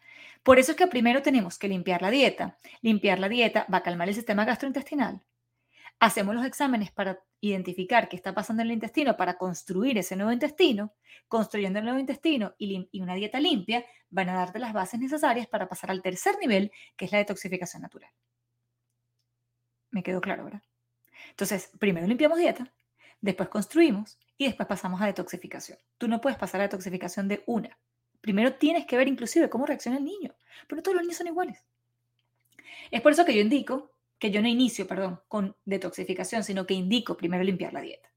Por 0.47 0.60
eso 0.60 0.71
es 0.71 0.77
que 0.77 0.88
primero 0.88 1.21
tenemos 1.21 1.60
que 1.60 1.67
limpiar 1.67 2.01
la 2.01 2.10
dieta. 2.10 2.57
Limpiar 2.79 3.19
la 3.19 3.27
dieta 3.27 3.65
va 3.69 3.79
a 3.79 3.83
calmar 3.83 4.07
el 4.07 4.15
sistema 4.15 4.45
gastrointestinal. 4.45 5.21
Hacemos 5.99 6.33
los 6.36 6.45
exámenes 6.45 6.89
para 6.89 7.21
identificar 7.41 8.07
qué 8.07 8.15
está 8.15 8.33
pasando 8.33 8.62
en 8.62 8.69
el 8.69 8.75
intestino 8.75 9.17
para 9.17 9.38
construir 9.38 9.97
ese 9.97 10.15
nuevo 10.15 10.31
intestino. 10.31 10.93
Construyendo 11.27 11.79
el 11.79 11.83
nuevo 11.83 11.99
intestino 11.99 12.55
y, 12.57 12.89
una 12.93 13.15
dieta 13.15 13.41
limpia 13.41 13.83
van 14.10 14.29
a 14.29 14.36
darte 14.36 14.60
las 14.60 14.71
bases 14.71 15.01
necesarias 15.01 15.47
para 15.47 15.67
pasar 15.67 15.91
al 15.91 16.01
tercer 16.01 16.38
nivel, 16.39 16.71
que 16.95 17.03
es 17.03 17.12
la 17.12 17.17
detoxificación 17.17 17.81
natural. 17.81 18.10
Me 19.91 20.01
quedó 20.01 20.21
claro, 20.21 20.45
¿verdad? 20.45 20.63
Entonces, 21.31 21.71
primero 21.77 22.07
limpiamos 22.07 22.38
dieta, 22.38 22.73
después 23.19 23.49
construimos 23.49 24.17
y 24.38 24.45
después 24.45 24.65
pasamos 24.65 25.01
a 25.01 25.07
detoxificación. 25.07 25.77
Tú 25.97 26.07
no 26.07 26.21
puedes 26.21 26.39
pasar 26.39 26.62
a 26.62 26.69
detoxificación 26.69 27.27
de 27.27 27.43
una. 27.47 27.77
Primero 28.21 28.56
tienes 28.56 28.86
que 28.86 28.97
ver 28.97 29.08
inclusive 29.08 29.49
cómo 29.49 29.65
reacciona 29.65 29.97
el 29.97 30.06
niño, 30.06 30.36
pero 30.67 30.82
todos 30.82 30.95
los 30.95 31.03
niños 31.03 31.17
son 31.17 31.27
iguales. 31.27 31.63
Es 32.91 33.01
por 33.01 33.12
eso 33.12 33.25
que 33.25 33.36
yo 33.36 33.41
indico, 33.41 33.91
que 34.19 34.32
yo 34.32 34.41
no 34.41 34.47
inicio, 34.47 34.88
perdón, 34.88 35.21
con 35.27 35.56
detoxificación, 35.65 36.43
sino 36.43 36.65
que 36.65 36.73
indico 36.73 37.17
primero 37.17 37.43
limpiar 37.43 37.73
la 37.73 37.82
dieta. 37.82 38.10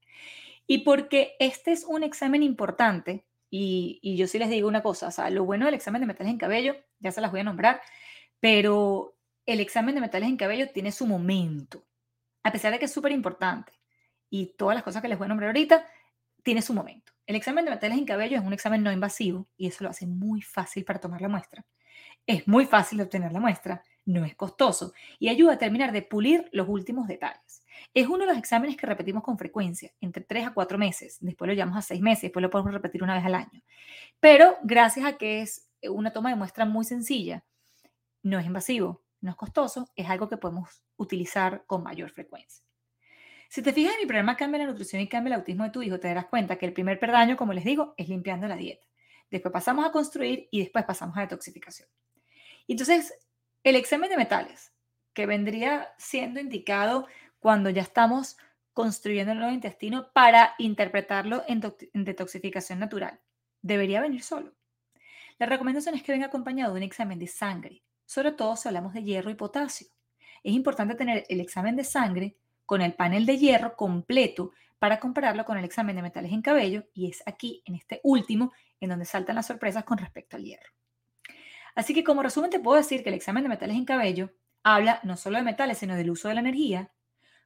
Y 0.67 0.79
porque 0.79 1.35
este 1.39 1.71
es 1.71 1.83
un 1.83 2.03
examen 2.03 2.43
importante, 2.43 3.25
y, 3.49 3.99
y 4.01 4.15
yo 4.15 4.27
sí 4.27 4.39
les 4.39 4.49
digo 4.49 4.67
una 4.67 4.81
cosa, 4.81 5.07
o 5.07 5.11
sea, 5.11 5.29
lo 5.29 5.43
bueno 5.43 5.65
del 5.65 5.73
examen 5.73 6.01
de 6.01 6.07
metales 6.07 6.31
en 6.31 6.37
cabello, 6.37 6.75
ya 6.99 7.11
se 7.11 7.21
las 7.21 7.31
voy 7.31 7.41
a 7.41 7.43
nombrar, 7.43 7.81
pero 8.39 9.17
el 9.45 9.59
examen 9.59 9.95
de 9.95 10.01
metales 10.01 10.29
en 10.29 10.37
cabello 10.37 10.69
tiene 10.71 10.91
su 10.91 11.05
momento, 11.05 11.83
a 12.43 12.51
pesar 12.51 12.71
de 12.71 12.79
que 12.79 12.85
es 12.85 12.93
súper 12.93 13.11
importante. 13.11 13.73
Y 14.29 14.55
todas 14.57 14.75
las 14.75 14.83
cosas 14.83 15.01
que 15.01 15.09
les 15.09 15.17
voy 15.17 15.25
a 15.25 15.29
nombrar 15.29 15.49
ahorita, 15.49 15.85
tiene 16.43 16.61
su 16.61 16.73
momento. 16.73 17.10
El 17.25 17.35
examen 17.35 17.65
de 17.65 17.71
metales 17.71 17.97
en 17.97 18.05
cabello 18.05 18.37
es 18.37 18.43
un 18.43 18.53
examen 18.53 18.83
no 18.83 18.91
invasivo 18.91 19.47
y 19.55 19.67
eso 19.67 19.83
lo 19.83 19.89
hace 19.89 20.07
muy 20.07 20.41
fácil 20.41 20.83
para 20.83 20.99
tomar 20.99 21.21
la 21.21 21.29
muestra. 21.29 21.65
Es 22.25 22.47
muy 22.47 22.65
fácil 22.65 22.97
de 22.97 23.05
obtener 23.05 23.31
la 23.31 23.39
muestra, 23.39 23.83
no 24.05 24.25
es 24.25 24.35
costoso 24.35 24.93
y 25.19 25.29
ayuda 25.29 25.53
a 25.53 25.57
terminar 25.57 25.91
de 25.91 26.01
pulir 26.01 26.49
los 26.51 26.67
últimos 26.67 27.07
detalles. 27.07 27.63
Es 27.93 28.07
uno 28.07 28.19
de 28.19 28.27
los 28.27 28.37
exámenes 28.37 28.77
que 28.77 28.87
repetimos 28.87 29.23
con 29.23 29.37
frecuencia, 29.37 29.91
entre 30.01 30.23
3 30.23 30.47
a 30.47 30.53
4 30.53 30.77
meses, 30.77 31.17
después 31.21 31.47
lo 31.47 31.53
llevamos 31.53 31.77
a 31.77 31.81
6 31.81 32.01
meses, 32.01 32.23
después 32.23 32.41
lo 32.41 32.49
podemos 32.49 32.73
repetir 32.73 33.03
una 33.03 33.15
vez 33.15 33.25
al 33.25 33.35
año. 33.35 33.63
Pero 34.19 34.57
gracias 34.63 35.05
a 35.05 35.17
que 35.17 35.41
es 35.41 35.69
una 35.83 36.11
toma 36.11 36.29
de 36.29 36.35
muestra 36.35 36.65
muy 36.65 36.85
sencilla, 36.85 37.43
no 38.23 38.39
es 38.39 38.45
invasivo, 38.45 39.03
no 39.21 39.31
es 39.31 39.37
costoso, 39.37 39.89
es 39.95 40.09
algo 40.09 40.29
que 40.29 40.37
podemos 40.37 40.83
utilizar 40.97 41.63
con 41.65 41.83
mayor 41.83 42.11
frecuencia. 42.11 42.63
Si 43.51 43.61
te 43.61 43.73
fijas 43.73 43.95
en 43.95 43.99
mi 43.99 44.05
programa 44.05 44.37
Cambia 44.37 44.59
la 44.59 44.71
nutrición 44.71 45.01
y 45.01 45.09
cambia 45.09 45.33
el 45.33 45.41
autismo 45.41 45.65
de 45.65 45.71
tu 45.71 45.81
hijo, 45.81 45.99
te 45.99 46.07
darás 46.07 46.27
cuenta 46.27 46.55
que 46.55 46.65
el 46.65 46.71
primer 46.71 46.97
perdaño, 46.99 47.35
como 47.35 47.51
les 47.51 47.65
digo, 47.65 47.93
es 47.97 48.07
limpiando 48.07 48.47
la 48.47 48.55
dieta. 48.55 48.87
Después 49.29 49.51
pasamos 49.51 49.85
a 49.85 49.91
construir 49.91 50.47
y 50.51 50.61
después 50.61 50.85
pasamos 50.85 51.17
a 51.17 51.21
detoxificación. 51.21 51.89
Entonces, 52.69 53.13
el 53.65 53.75
examen 53.75 54.09
de 54.09 54.15
metales, 54.15 54.71
que 55.11 55.25
vendría 55.25 55.93
siendo 55.97 56.39
indicado 56.39 57.07
cuando 57.39 57.69
ya 57.69 57.81
estamos 57.81 58.37
construyendo 58.71 59.33
el 59.33 59.39
nuevo 59.39 59.53
intestino 59.53 60.13
para 60.13 60.55
interpretarlo 60.57 61.43
en, 61.45 61.61
en 61.93 62.05
detoxificación 62.05 62.79
natural, 62.79 63.19
debería 63.61 63.99
venir 63.99 64.23
solo. 64.23 64.53
La 65.39 65.45
recomendación 65.45 65.93
es 65.95 66.03
que 66.03 66.13
venga 66.13 66.27
acompañado 66.27 66.71
de 66.73 66.77
un 66.77 66.83
examen 66.83 67.19
de 67.19 67.27
sangre, 67.27 67.83
sobre 68.05 68.31
todo 68.31 68.55
si 68.55 68.69
hablamos 68.69 68.93
de 68.93 69.03
hierro 69.03 69.29
y 69.29 69.35
potasio. 69.35 69.87
Es 70.41 70.53
importante 70.53 70.95
tener 70.95 71.25
el 71.27 71.41
examen 71.41 71.75
de 71.75 71.83
sangre 71.83 72.37
con 72.71 72.81
el 72.81 72.93
panel 72.93 73.25
de 73.25 73.37
hierro 73.37 73.75
completo 73.75 74.53
para 74.79 74.97
compararlo 74.97 75.43
con 75.43 75.57
el 75.57 75.65
examen 75.65 75.97
de 75.97 76.01
metales 76.01 76.31
en 76.31 76.41
cabello 76.41 76.85
y 76.93 77.09
es 77.09 77.21
aquí, 77.25 77.61
en 77.65 77.75
este 77.75 77.99
último, 78.01 78.53
en 78.79 78.87
donde 78.87 79.03
saltan 79.03 79.35
las 79.35 79.47
sorpresas 79.47 79.83
con 79.83 79.97
respecto 79.97 80.37
al 80.37 80.45
hierro. 80.45 80.71
Así 81.75 81.93
que 81.93 82.05
como 82.05 82.23
resumen 82.23 82.49
te 82.49 82.61
puedo 82.61 82.77
decir 82.77 83.03
que 83.03 83.09
el 83.09 83.15
examen 83.15 83.43
de 83.43 83.49
metales 83.49 83.75
en 83.75 83.83
cabello 83.83 84.31
habla 84.63 85.01
no 85.03 85.17
solo 85.17 85.35
de 85.35 85.43
metales, 85.43 85.79
sino 85.79 85.97
del 85.97 86.11
uso 86.11 86.29
de 86.29 86.35
la 86.35 86.39
energía, 86.39 86.89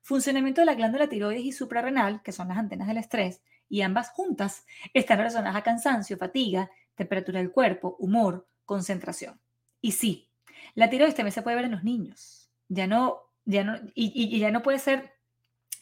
Funcionamiento 0.03 0.61
de 0.61 0.65
la 0.65 0.75
glándula 0.75 1.09
tiroides 1.09 1.43
y 1.43 1.51
suprarrenal, 1.51 2.21
que 2.21 2.31
son 2.31 2.49
las 2.49 2.59
antenas 2.59 2.87
del 2.87 2.97
estrés, 2.97 3.41
y 3.67 3.81
ambas 3.81 4.11
juntas 4.11 4.63
están 4.93 5.17
relacionadas 5.17 5.55
a 5.55 5.63
cansancio, 5.63 6.15
fatiga, 6.15 6.69
temperatura 6.93 7.39
del 7.39 7.49
cuerpo, 7.49 7.95
humor, 7.97 8.47
concentración. 8.65 9.41
Y 9.81 9.93
sí, 9.93 10.29
la 10.75 10.91
tiroides 10.91 11.15
también 11.15 11.33
se 11.33 11.41
puede 11.41 11.55
ver 11.55 11.65
en 11.65 11.71
los 11.71 11.83
niños. 11.83 12.51
Ya 12.67 12.85
no, 12.85 13.31
ya 13.45 13.63
no, 13.63 13.79
y, 13.95 14.37
ya 14.37 14.51
no 14.51 14.61
puede 14.61 14.77
ser 14.77 15.14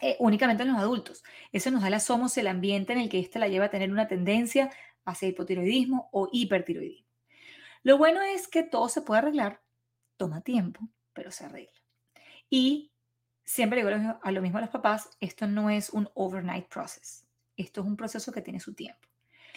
eh, 0.03 0.17
únicamente 0.19 0.63
en 0.63 0.69
los 0.69 0.77
adultos. 0.77 1.23
Eso 1.51 1.71
nos 1.71 1.81
da 1.81 1.89
la 1.89 1.99
somos 1.99 2.37
el 2.37 2.47
ambiente 2.47 2.93
en 2.93 2.99
el 2.99 3.09
que 3.09 3.19
ésta 3.19 3.39
la 3.39 3.47
lleva 3.47 3.65
a 3.65 3.69
tener 3.69 3.91
una 3.91 4.07
tendencia 4.07 4.69
hacia 5.05 5.29
hipotiroidismo 5.29 6.09
o 6.11 6.29
hipertiroidismo. 6.31 7.07
Lo 7.83 7.97
bueno 7.97 8.21
es 8.21 8.47
que 8.47 8.63
todo 8.63 8.89
se 8.89 9.01
puede 9.01 9.19
arreglar, 9.19 9.61
toma 10.17 10.41
tiempo, 10.41 10.89
pero 11.13 11.31
se 11.31 11.45
arregla. 11.45 11.71
Y 12.49 12.91
siempre 13.43 13.83
digo 13.83 14.19
a 14.21 14.31
lo 14.31 14.41
mismo 14.41 14.57
a 14.57 14.61
los 14.61 14.69
papás, 14.69 15.09
esto 15.19 15.47
no 15.47 15.69
es 15.69 15.89
un 15.89 16.09
overnight 16.13 16.67
process. 16.67 17.25
Esto 17.55 17.81
es 17.81 17.87
un 17.87 17.97
proceso 17.97 18.31
que 18.31 18.41
tiene 18.41 18.59
su 18.59 18.73
tiempo. 18.73 19.07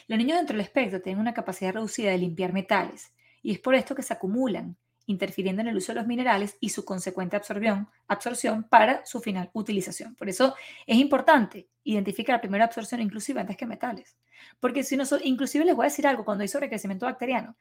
Los 0.07 0.19
niños 0.19 0.37
dentro 0.37 0.57
del 0.57 0.65
espectro 0.65 1.03
tienen 1.03 1.21
una 1.21 1.35
capacidad 1.35 1.73
reducida 1.73 2.11
de 2.11 2.19
limpiar 2.19 2.53
metales 2.53 3.13
y 3.43 3.53
es 3.53 3.59
por 3.59 3.75
esto 3.75 3.95
que 3.95 4.03
se 4.03 4.13
acumulan, 4.13 4.77
interfiriendo 5.07 5.63
en 5.63 5.69
el 5.69 5.77
uso 5.77 5.93
de 5.93 6.01
los 6.01 6.07
minerales 6.07 6.57
y 6.61 6.71
su 6.71 6.85
consecuente 6.85 7.37
absorción, 7.37 8.65
para 8.69 9.05
su 9.07 9.21
final 9.21 9.51
utilización. 9.53 10.15
Por 10.17 10.29
eso 10.29 10.55
es 10.87 10.97
importante 10.97 11.69
identificar 11.85 12.35
la 12.37 12.41
primera 12.41 12.65
absorción 12.65 13.01
inclusive 13.01 13.41
antes 13.41 13.57
que 13.57 13.67
metales. 13.67 14.17
Porque 14.61 14.83
si 14.83 14.97
no, 14.97 15.05
inclusive 15.23 15.65
les 15.65 15.75
voy 15.75 15.85
a 15.85 15.89
decir 15.89 16.07
algo, 16.07 16.25
cuando 16.25 16.43
hay 16.43 16.49
sobrecrecimiento 16.49 17.07
bacteriano, 17.07 17.57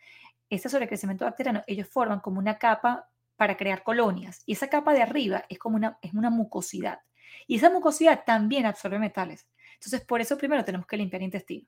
este 0.50 0.70
sobrecrecimiento 0.70 1.26
bacteriano, 1.26 1.64
ellos 1.68 1.88
forman 1.88 2.20
como 2.20 2.40
una 2.40 2.58
capa 2.58 3.10
para 3.36 3.58
crear 3.58 3.84
colonias 3.84 4.42
y 4.46 4.54
esa 4.54 4.70
capa 4.70 4.94
de 4.94 5.02
arriba 5.02 5.44
es 5.50 5.60
como 5.60 5.76
una, 5.76 5.98
es 6.02 6.14
una 6.14 6.30
mucosidad. 6.30 7.00
Y 7.48 7.58
esa 7.58 7.70
mucosidad 7.70 8.24
también 8.26 8.66
absorbe 8.66 9.00
metales. 9.00 9.48
Entonces, 9.76 10.02
por 10.02 10.22
eso 10.22 10.38
primero 10.38 10.64
tenemos 10.64 10.88
que 10.88 10.98
limpiar 10.98 11.22
el 11.22 11.26
intestino. 11.26 11.68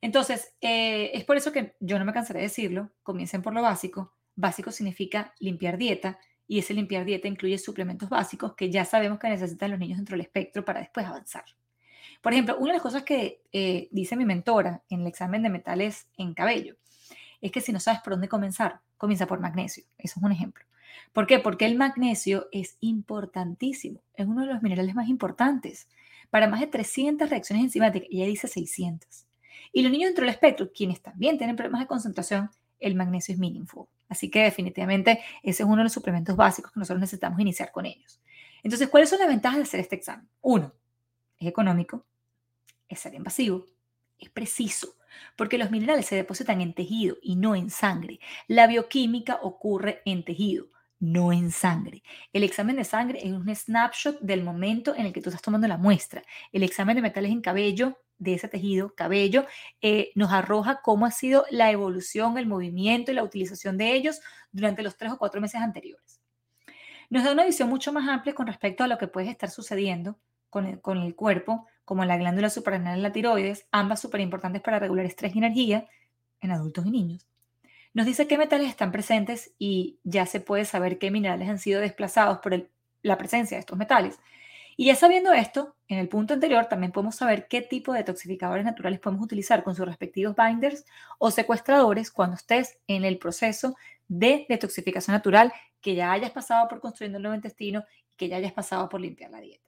Entonces, 0.00 0.54
eh, 0.60 1.10
es 1.14 1.24
por 1.24 1.36
eso 1.36 1.52
que 1.52 1.76
yo 1.80 1.98
no 1.98 2.04
me 2.04 2.12
cansaré 2.12 2.40
de 2.40 2.46
decirlo, 2.46 2.90
comiencen 3.02 3.42
por 3.42 3.52
lo 3.52 3.62
básico. 3.62 4.14
Básico 4.40 4.70
significa 4.70 5.34
limpiar 5.38 5.76
dieta 5.78 6.18
y 6.46 6.58
ese 6.58 6.74
limpiar 6.74 7.04
dieta 7.04 7.28
incluye 7.28 7.58
suplementos 7.58 8.08
básicos 8.08 8.54
que 8.54 8.70
ya 8.70 8.84
sabemos 8.84 9.18
que 9.18 9.28
necesitan 9.28 9.70
los 9.70 9.78
niños 9.78 9.98
dentro 9.98 10.14
del 10.14 10.22
espectro 10.22 10.64
para 10.64 10.80
después 10.80 11.06
avanzar. 11.06 11.44
Por 12.20 12.32
ejemplo, 12.32 12.56
una 12.58 12.68
de 12.68 12.74
las 12.74 12.82
cosas 12.82 13.04
que 13.04 13.42
eh, 13.52 13.88
dice 13.92 14.16
mi 14.16 14.24
mentora 14.24 14.82
en 14.90 15.02
el 15.02 15.06
examen 15.06 15.42
de 15.42 15.48
metales 15.48 16.08
en 16.16 16.34
cabello 16.34 16.76
es 17.40 17.52
que 17.52 17.60
si 17.60 17.72
no 17.72 17.80
sabes 17.80 18.00
por 18.00 18.12
dónde 18.12 18.28
comenzar, 18.28 18.80
comienza 18.96 19.26
por 19.26 19.40
magnesio. 19.40 19.84
Eso 19.96 20.18
es 20.18 20.22
un 20.24 20.32
ejemplo. 20.32 20.64
¿Por 21.12 21.26
qué? 21.26 21.38
Porque 21.38 21.64
el 21.64 21.76
magnesio 21.76 22.48
es 22.52 22.76
importantísimo. 22.80 24.02
Es 24.14 24.26
uno 24.26 24.42
de 24.42 24.52
los 24.52 24.62
minerales 24.62 24.94
más 24.94 25.08
importantes 25.08 25.88
para 26.30 26.48
más 26.48 26.60
de 26.60 26.66
300 26.66 27.30
reacciones 27.30 27.64
enzimáticas. 27.64 28.08
Ella 28.10 28.26
dice 28.26 28.48
600. 28.48 29.26
Y 29.72 29.82
los 29.82 29.92
niños 29.92 30.08
dentro 30.08 30.24
del 30.24 30.34
espectro, 30.34 30.70
quienes 30.72 31.00
también 31.00 31.38
tienen 31.38 31.56
problemas 31.56 31.80
de 31.80 31.86
concentración, 31.86 32.50
el 32.80 32.94
magnesio 32.94 33.34
es 33.34 33.38
meaningful. 33.38 33.86
Así 34.08 34.30
que 34.30 34.42
definitivamente 34.42 35.20
ese 35.42 35.62
es 35.62 35.66
uno 35.68 35.78
de 35.78 35.84
los 35.84 35.92
suplementos 35.92 36.36
básicos 36.36 36.72
que 36.72 36.80
nosotros 36.80 37.00
necesitamos 37.00 37.38
iniciar 37.40 37.70
con 37.70 37.86
ellos. 37.86 38.20
Entonces, 38.62 38.88
¿cuáles 38.88 39.08
son 39.08 39.20
las 39.20 39.28
ventajas 39.28 39.58
de 39.58 39.62
hacer 39.62 39.80
este 39.80 39.96
examen? 39.96 40.28
Uno, 40.40 40.72
es 41.38 41.48
económico, 41.48 42.04
es 42.88 43.00
ser 43.00 43.14
invasivo, 43.14 43.66
es 44.18 44.28
preciso, 44.28 44.96
porque 45.36 45.58
los 45.58 45.70
minerales 45.70 46.06
se 46.06 46.16
depositan 46.16 46.60
en 46.60 46.74
tejido 46.74 47.16
y 47.22 47.36
no 47.36 47.54
en 47.54 47.70
sangre. 47.70 48.20
La 48.48 48.66
bioquímica 48.66 49.38
ocurre 49.42 50.02
en 50.04 50.24
tejido 50.24 50.66
no 51.00 51.32
en 51.32 51.50
sangre. 51.50 52.02
El 52.32 52.44
examen 52.44 52.76
de 52.76 52.84
sangre 52.84 53.18
es 53.26 53.32
un 53.32 53.54
snapshot 53.54 54.20
del 54.20 54.44
momento 54.44 54.94
en 54.94 55.06
el 55.06 55.12
que 55.12 55.20
tú 55.20 55.30
estás 55.30 55.42
tomando 55.42 55.66
la 55.66 55.78
muestra. 55.78 56.22
El 56.52 56.62
examen 56.62 56.94
de 56.94 57.02
metales 57.02 57.32
en 57.32 57.40
cabello 57.40 57.98
de 58.18 58.34
ese 58.34 58.48
tejido, 58.48 58.94
cabello, 58.94 59.46
eh, 59.80 60.12
nos 60.14 60.30
arroja 60.30 60.82
cómo 60.82 61.06
ha 61.06 61.10
sido 61.10 61.46
la 61.50 61.70
evolución, 61.70 62.36
el 62.38 62.46
movimiento 62.46 63.10
y 63.10 63.14
la 63.14 63.24
utilización 63.24 63.78
de 63.78 63.94
ellos 63.94 64.20
durante 64.52 64.82
los 64.82 64.96
tres 64.96 65.10
o 65.10 65.18
cuatro 65.18 65.40
meses 65.40 65.60
anteriores. 65.60 66.20
Nos 67.08 67.24
da 67.24 67.32
una 67.32 67.44
visión 67.44 67.68
mucho 67.68 67.92
más 67.92 68.08
amplia 68.08 68.34
con 68.34 68.46
respecto 68.46 68.84
a 68.84 68.86
lo 68.86 68.98
que 68.98 69.08
puede 69.08 69.30
estar 69.30 69.50
sucediendo 69.50 70.18
con 70.50 70.66
el, 70.66 71.14
cuerpo, 71.14 71.66
como 71.84 72.04
la 72.04 72.16
glándula 72.16 72.50
suprarrenal 72.50 72.98
y 72.98 73.02
la 73.02 73.12
tiroides, 73.12 73.66
ambas 73.70 74.00
súper 74.00 74.20
importantes 74.20 74.60
para 74.62 74.80
regular 74.80 75.06
estrés 75.06 75.34
y 75.34 75.38
energía 75.38 75.88
en 76.40 76.50
adultos 76.50 76.84
y 76.86 76.90
niños. 76.90 77.26
Nos 77.92 78.06
dice 78.06 78.28
qué 78.28 78.38
metales 78.38 78.68
están 78.68 78.92
presentes 78.92 79.52
y 79.58 79.98
ya 80.04 80.24
se 80.26 80.40
puede 80.40 80.64
saber 80.64 80.98
qué 80.98 81.10
minerales 81.10 81.48
han 81.48 81.58
sido 81.58 81.80
desplazados 81.80 82.38
por 82.38 82.68
la 83.02 83.18
presencia 83.18 83.56
de 83.56 83.60
estos 83.60 83.78
metales. 83.78 84.20
Y 84.76 84.86
ya 84.86 84.94
sabiendo 84.94 85.32
esto, 85.32 85.76
en 85.88 85.98
el 85.98 86.08
punto 86.08 86.34
anterior 86.34 86.66
también 86.66 86.92
podemos 86.92 87.16
saber 87.16 87.48
qué 87.48 87.60
tipo 87.62 87.92
de 87.92 87.98
detoxificadores 87.98 88.64
naturales 88.64 89.00
podemos 89.00 89.24
utilizar 89.24 89.62
con 89.64 89.74
sus 89.74 89.84
respectivos 89.84 90.36
binders 90.36 90.86
o 91.18 91.30
secuestradores 91.30 92.10
cuando 92.10 92.36
estés 92.36 92.78
en 92.86 93.04
el 93.04 93.18
proceso 93.18 93.76
de 94.08 94.46
detoxificación 94.48 95.14
natural, 95.14 95.52
que 95.80 95.94
ya 95.94 96.12
hayas 96.12 96.30
pasado 96.30 96.68
por 96.68 96.80
construyendo 96.80 97.18
el 97.18 97.22
nuevo 97.22 97.34
intestino 97.34 97.84
y 98.10 98.16
que 98.16 98.28
ya 98.28 98.36
hayas 98.36 98.52
pasado 98.52 98.88
por 98.88 99.00
limpiar 99.00 99.32
la 99.32 99.40
dieta. 99.40 99.64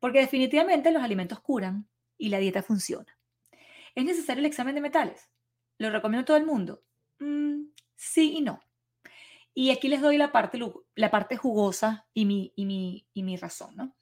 Porque 0.00 0.18
definitivamente 0.18 0.90
los 0.90 1.02
alimentos 1.02 1.40
curan 1.40 1.86
y 2.18 2.28
la 2.28 2.38
dieta 2.38 2.62
funciona. 2.62 3.16
¿Es 3.94 4.04
necesario 4.04 4.40
el 4.40 4.46
examen 4.46 4.74
de 4.74 4.80
metales? 4.80 5.30
¿Lo 5.78 5.90
recomiendo 5.90 6.22
a 6.22 6.26
todo 6.26 6.36
el 6.36 6.44
mundo? 6.44 6.82
Mm, 7.18 7.66
sí 7.94 8.38
y 8.38 8.40
no. 8.40 8.60
Y 9.54 9.70
aquí 9.70 9.88
les 9.88 10.02
doy 10.02 10.18
la 10.18 10.32
parte, 10.32 10.58
la 10.94 11.10
parte 11.10 11.36
jugosa 11.36 12.06
y 12.12 12.26
mi, 12.26 12.52
y 12.56 12.66
mi, 12.66 13.06
y 13.14 13.22
mi 13.22 13.36
razón, 13.36 13.74
¿no? 13.76 13.96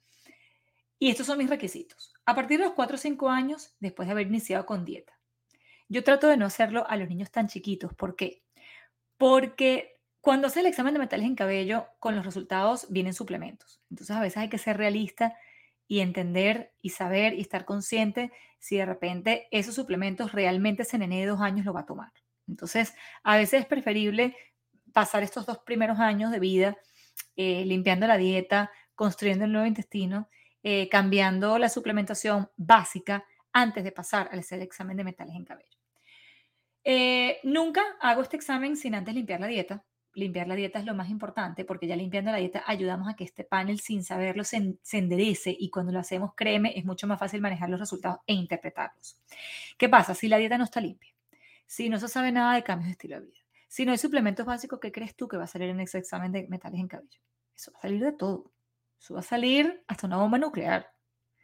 Y 0.99 1.09
estos 1.09 1.27
son 1.27 1.37
mis 1.37 1.49
requisitos. 1.49 2.13
A 2.25 2.35
partir 2.35 2.59
de 2.59 2.65
los 2.65 2.73
4 2.73 2.95
o 2.95 2.97
5 2.97 3.29
años, 3.29 3.73
después 3.79 4.07
de 4.07 4.13
haber 4.13 4.27
iniciado 4.27 4.65
con 4.65 4.85
dieta. 4.85 5.19
Yo 5.87 6.03
trato 6.03 6.27
de 6.27 6.37
no 6.37 6.45
hacerlo 6.45 6.85
a 6.89 6.97
los 6.97 7.07
niños 7.07 7.31
tan 7.31 7.47
chiquitos. 7.47 7.93
¿Por 7.93 8.15
qué? 8.15 8.43
Porque 9.17 9.99
cuando 10.21 10.47
hace 10.47 10.61
el 10.61 10.65
examen 10.65 10.93
de 10.93 10.99
metales 10.99 11.27
en 11.27 11.35
cabello, 11.35 11.85
con 11.99 12.15
los 12.15 12.25
resultados 12.25 12.87
vienen 12.89 13.13
suplementos. 13.13 13.81
Entonces 13.91 14.15
a 14.15 14.21
veces 14.21 14.37
hay 14.37 14.49
que 14.49 14.57
ser 14.57 14.77
realista 14.77 15.37
y 15.87 15.99
entender 15.99 16.73
y 16.81 16.89
saber 16.89 17.35
y 17.35 17.41
estar 17.41 17.65
consciente 17.65 18.31
si 18.57 18.77
de 18.77 18.85
repente 18.85 19.47
esos 19.51 19.75
suplementos 19.75 20.31
realmente 20.31 20.81
ese 20.81 20.97
nene 20.97 21.19
de 21.19 21.27
dos 21.27 21.41
años 21.41 21.65
lo 21.65 21.73
va 21.73 21.81
a 21.81 21.85
tomar. 21.85 22.11
Entonces, 22.47 22.93
a 23.23 23.37
veces 23.37 23.61
es 23.61 23.65
preferible 23.65 24.35
pasar 24.93 25.23
estos 25.23 25.45
dos 25.45 25.59
primeros 25.59 25.99
años 25.99 26.31
de 26.31 26.39
vida 26.39 26.77
eh, 27.35 27.65
limpiando 27.65 28.07
la 28.07 28.17
dieta, 28.17 28.71
construyendo 28.95 29.45
el 29.45 29.51
nuevo 29.51 29.67
intestino, 29.67 30.29
eh, 30.63 30.89
cambiando 30.89 31.57
la 31.57 31.69
suplementación 31.69 32.49
básica 32.55 33.25
antes 33.51 33.83
de 33.83 33.91
pasar 33.91 34.29
al 34.31 34.39
hacer 34.39 34.59
el 34.59 34.65
examen 34.65 34.97
de 34.97 35.03
metales 35.03 35.35
en 35.35 35.45
cabello. 35.45 35.77
Eh, 36.83 37.39
nunca 37.43 37.81
hago 37.99 38.21
este 38.21 38.35
examen 38.35 38.77
sin 38.77 38.95
antes 38.95 39.13
limpiar 39.13 39.39
la 39.39 39.47
dieta. 39.47 39.83
Limpiar 40.13 40.47
la 40.47 40.55
dieta 40.55 40.79
es 40.79 40.85
lo 40.85 40.93
más 40.93 41.09
importante 41.09 41.65
porque 41.65 41.87
ya 41.87 41.95
limpiando 41.95 42.31
la 42.31 42.37
dieta 42.37 42.63
ayudamos 42.67 43.09
a 43.09 43.15
que 43.15 43.25
este 43.25 43.43
panel 43.43 43.79
sin 43.79 44.03
saberlo 44.03 44.43
se, 44.43 44.77
enderece 44.93 45.55
y 45.57 45.69
cuando 45.69 45.91
lo 45.91 45.99
hacemos, 45.99 46.31
créeme, 46.35 46.77
es 46.77 46.85
mucho 46.85 47.05
más 47.07 47.19
fácil 47.19 47.41
manejar 47.41 47.69
los 47.69 47.79
resultados 47.79 48.19
e 48.27 48.33
interpretarlos. 48.33 49.19
¿Qué 49.77 49.89
pasa 49.89 50.13
si 50.13 50.27
la 50.29 50.37
dieta 50.37 50.57
no 50.57 50.63
está 50.63 50.79
limpia? 50.79 51.14
Si 51.65 51.89
no 51.89 51.99
se 51.99 52.07
sabe 52.07 52.31
nada 52.31 52.55
de 52.55 52.63
cambios 52.63 52.87
de 52.87 52.91
estilo 52.91 53.19
de 53.19 53.25
vida, 53.27 53.39
si 53.67 53.85
no 53.85 53.91
hay 53.91 53.97
suplementos 53.97 54.45
básicos, 54.45 54.79
¿qué 54.79 54.91
crees 54.91 55.15
tú 55.15 55.27
que 55.27 55.37
va 55.37 55.43
a 55.43 55.47
salir 55.47 55.69
en 55.69 55.79
ese 55.79 55.97
examen 55.97 56.31
de 56.31 56.47
metales 56.47 56.79
en 56.79 56.87
cabello? 56.87 57.19
Eso 57.55 57.71
va 57.71 57.79
a 57.79 57.81
salir 57.81 58.03
de 58.03 58.11
todo. 58.13 58.51
Eso 58.99 59.13
va 59.13 59.19
a 59.19 59.23
salir 59.23 59.83
hasta 59.87 60.07
una 60.07 60.17
bomba 60.17 60.37
nuclear. 60.37 60.91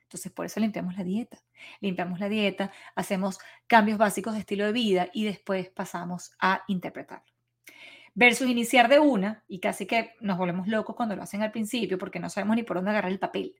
Entonces, 0.03 0.31
por 0.31 0.45
eso 0.45 0.59
limpiamos 0.59 0.97
la 0.97 1.03
dieta. 1.03 1.39
Limpiamos 1.79 2.19
la 2.19 2.29
dieta, 2.29 2.71
hacemos 2.95 3.39
cambios 3.67 3.97
básicos 3.97 4.33
de 4.33 4.39
estilo 4.39 4.65
de 4.65 4.71
vida 4.71 5.09
y 5.13 5.25
después 5.25 5.69
pasamos 5.69 6.31
a 6.39 6.63
interpretarlo. 6.67 7.25
Versus 8.13 8.47
iniciar 8.49 8.89
de 8.89 8.99
una, 8.99 9.43
y 9.47 9.59
casi 9.59 9.85
que 9.85 10.15
nos 10.19 10.37
volvemos 10.37 10.67
locos 10.67 10.95
cuando 10.95 11.15
lo 11.15 11.23
hacen 11.23 11.43
al 11.43 11.51
principio 11.51 11.97
porque 11.97 12.19
no 12.19 12.29
sabemos 12.29 12.57
ni 12.57 12.63
por 12.63 12.77
dónde 12.77 12.91
agarrar 12.91 13.11
el 13.11 13.19
papel, 13.19 13.55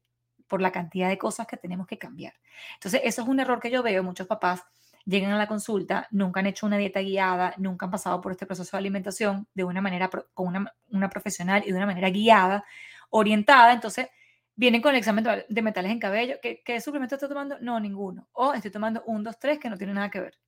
por 0.47 0.62
la 0.62 0.74
cantidad 0.74 1.08
de 1.08 1.17
cosas 1.17 1.47
que 1.47 1.56
tenemos 1.56 1.88
que 1.88 1.97
cambiar. 1.97 2.34
Entonces, 2.74 3.02
eso 3.04 3.21
es 3.21 3.28
un 3.28 3.39
error 3.39 3.62
que 3.62 3.71
yo 3.71 3.82
veo. 3.82 4.04
Muchos 4.04 4.28
papás 4.28 4.63
llegan 5.06 5.32
a 5.32 5.38
la 5.38 5.48
consulta, 5.48 6.08
nunca 6.12 6.40
han 6.40 6.48
hecho 6.48 6.66
una 6.66 6.78
dieta 6.78 7.02
guiada, 7.02 7.54
nunca 7.58 7.86
han 7.86 7.92
pasado 7.92 8.22
por 8.22 8.32
este 8.32 8.46
proceso 8.46 8.72
de 8.72 8.80
alimentación 8.80 9.48
de 9.54 9.64
una 9.64 9.82
manera, 9.82 10.10
con 10.34 10.48
una, 10.48 10.74
una 10.90 11.10
profesional 11.10 11.64
y 11.66 11.72
de 11.72 11.78
una 11.78 11.86
manera 11.86 12.10
guiada, 12.10 12.64
orientada, 13.10 13.74
entonces 13.74 14.08
vienen 14.56 14.82
con 14.82 14.92
el 14.92 14.98
examen 15.00 15.26
de 15.48 15.62
metales 15.62 15.92
en 15.92 16.00
cabello. 16.00 16.36
¿Qué, 16.42 16.62
¿Qué, 16.64 16.80
suplemento 16.82 17.16
estoy 17.16 17.30
tomando? 17.30 17.58
No, 17.60 17.80
ninguno. 17.80 18.28
O 18.34 18.54
estoy 18.54 18.72
tomando 18.72 19.04
un, 19.06 19.24
dos, 19.24 19.40
tres 19.40 19.60
que 19.60 19.70
no 19.70 19.78
tiene 19.78 19.94
nada 19.94 20.10
que 20.10 20.20
ver. 20.20 20.40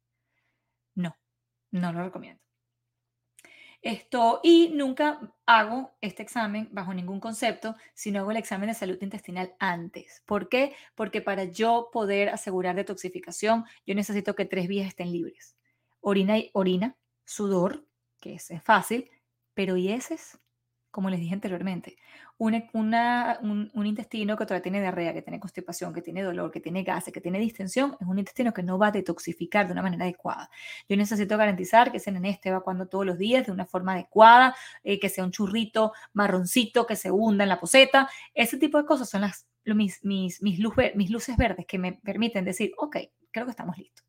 No, 0.95 1.17
no 1.71 1.91
lo 1.93 2.03
recomiendo. 2.03 2.41
Esto, 3.83 4.39
y 4.43 4.69
nunca 4.73 5.19
hago 5.45 5.91
este 5.99 6.23
examen 6.23 6.69
bajo 6.71 6.93
ningún 6.93 7.19
concepto, 7.19 7.75
sino 7.93 8.21
hago 8.21 8.31
el 8.31 8.37
examen 8.37 8.69
de 8.69 8.75
salud 8.75 8.97
intestinal 9.01 9.55
antes. 9.59 10.23
¿Por 10.25 10.47
qué? 10.47 10.73
Porque 10.95 11.21
para 11.21 11.43
yo 11.43 11.89
poder 11.91 12.29
asegurar 12.29 12.77
detoxificación, 12.77 13.65
yo 13.85 13.93
necesito 13.93 14.35
que 14.35 14.45
tres 14.45 14.69
vías 14.69 14.87
estén 14.87 15.11
libres. 15.11 15.57
Orina 15.99 16.37
y 16.37 16.49
orina, 16.53 16.95
sudor, 17.25 17.85
que 18.21 18.35
es 18.35 18.53
fácil, 18.63 19.11
pero 19.53 19.75
¿y 19.75 19.89
heces? 19.89 20.39
Como 20.93 21.09
les 21.09 21.19
dije 21.19 21.33
anteriormente, 21.33 21.97
un, 22.37 22.53
un, 23.73 23.85
intestino 23.87 24.37
que 24.37 24.45
todavía 24.45 24.61
tiene 24.61 24.79
diarrea, 24.79 25.11
que 25.11 25.23
tiene 25.23 25.39
constipación, 25.39 25.91
que 25.91 26.03
tiene 26.03 26.21
dolor, 26.21 26.51
que 26.51 26.59
tiene 26.59 26.83
gases, 26.83 27.11
que 27.11 27.19
tiene 27.19 27.39
distensión, 27.39 27.97
es 27.99 28.07
un 28.07 28.19
intestino 28.19 28.53
que 28.53 28.61
no 28.61 28.77
va 28.77 28.87
a 28.87 28.91
detoxificar 28.91 29.65
de 29.65 29.73
una 29.73 29.81
manera 29.81 30.03
adecuada. 30.03 30.51
Yo 30.87 30.95
necesito 30.95 31.35
garantizar 31.35 31.91
que 31.91 31.97
ese 31.97 32.11
nené 32.11 32.29
esté 32.29 32.49
evacuando 32.49 32.85
todos 32.87 33.07
los 33.07 33.17
días 33.17 33.47
de 33.47 33.51
una 33.51 33.65
forma 33.65 33.93
adecuada, 33.93 34.55
eh, 34.83 34.99
que 34.99 35.09
sea 35.09 35.23
un 35.23 35.31
churrito 35.31 35.93
marroncito 36.13 36.85
que 36.85 36.95
se 36.95 37.09
hunda 37.09 37.43
en 37.43 37.49
la 37.49 37.59
poseta. 37.59 38.07
Ese 38.35 38.59
tipo 38.59 38.77
de 38.77 38.85
cosas 38.85 39.09
son 39.09 39.21
las, 39.21 39.47
mis, 39.65 40.05
mis, 40.05 40.43
mis, 40.43 40.59
mis 40.95 41.09
luces 41.09 41.35
verdes 41.37 41.65
que 41.65 41.79
me 41.79 41.93
permiten 41.93 42.45
decir, 42.45 42.71
ok, 42.77 42.97
creo 43.31 43.45
que 43.45 43.51
estamos 43.51 43.79
listos. 43.79 44.05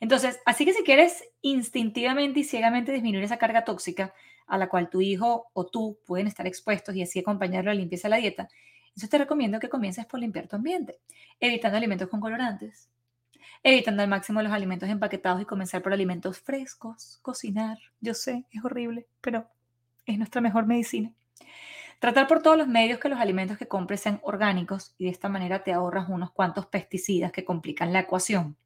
Entonces, 0.00 0.38
así 0.44 0.66
que 0.66 0.74
si 0.74 0.82
quieres 0.82 1.24
instintivamente 1.40 2.40
y 2.40 2.44
ciegamente 2.44 2.92
disminuir 2.92 3.24
esa 3.24 3.38
carga 3.38 3.64
tóxica, 3.64 4.12
a 4.46 4.58
la 4.58 4.68
cual 4.68 4.90
tu 4.90 5.00
hijo 5.00 5.46
o 5.52 5.66
tú 5.66 5.98
pueden 6.06 6.26
estar 6.26 6.46
expuestos 6.46 6.94
y 6.94 7.02
así 7.02 7.20
acompañarlo 7.20 7.70
a 7.70 7.74
la 7.74 7.80
limpieza 7.80 8.08
de 8.08 8.10
la 8.10 8.16
dieta, 8.16 8.48
entonces 8.88 9.10
te 9.10 9.18
recomiendo 9.18 9.58
que 9.58 9.68
comiences 9.68 10.06
por 10.06 10.20
limpiar 10.20 10.46
tu 10.46 10.54
ambiente, 10.54 11.00
evitando 11.40 11.76
alimentos 11.76 12.08
con 12.08 12.20
colorantes, 12.20 12.88
evitando 13.64 14.02
al 14.02 14.08
máximo 14.08 14.40
los 14.40 14.52
alimentos 14.52 14.88
empaquetados 14.88 15.42
y 15.42 15.44
comenzar 15.44 15.82
por 15.82 15.92
alimentos 15.92 16.38
frescos, 16.38 17.18
cocinar. 17.22 17.78
Yo 18.00 18.14
sé, 18.14 18.44
es 18.52 18.64
horrible, 18.64 19.08
pero 19.20 19.48
es 20.06 20.16
nuestra 20.16 20.40
mejor 20.40 20.66
medicina. 20.66 21.12
Tratar 21.98 22.28
por 22.28 22.42
todos 22.42 22.56
los 22.56 22.68
medios 22.68 23.00
que 23.00 23.08
los 23.08 23.18
alimentos 23.18 23.58
que 23.58 23.66
compres 23.66 24.00
sean 24.00 24.20
orgánicos 24.22 24.94
y 24.98 25.06
de 25.06 25.10
esta 25.10 25.28
manera 25.28 25.64
te 25.64 25.72
ahorras 25.72 26.08
unos 26.08 26.30
cuantos 26.30 26.66
pesticidas 26.66 27.32
que 27.32 27.44
complican 27.44 27.92
la 27.92 28.00
ecuación. 28.00 28.56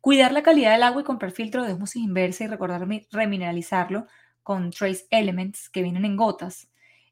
Cuidar 0.00 0.32
la 0.32 0.42
calidad 0.42 0.72
del 0.72 0.82
agua 0.82 1.02
y 1.02 1.04
comprar 1.04 1.32
filtro 1.32 1.62
de 1.62 1.72
osmosis 1.72 2.02
inversa 2.02 2.44
y 2.44 2.46
recordar 2.46 2.86
remineralizarlo 3.10 4.06
con 4.42 4.70
Trace 4.70 5.06
Elements 5.10 5.68
que 5.68 5.82
vienen 5.82 6.04
en 6.04 6.16
gotas. 6.16 6.68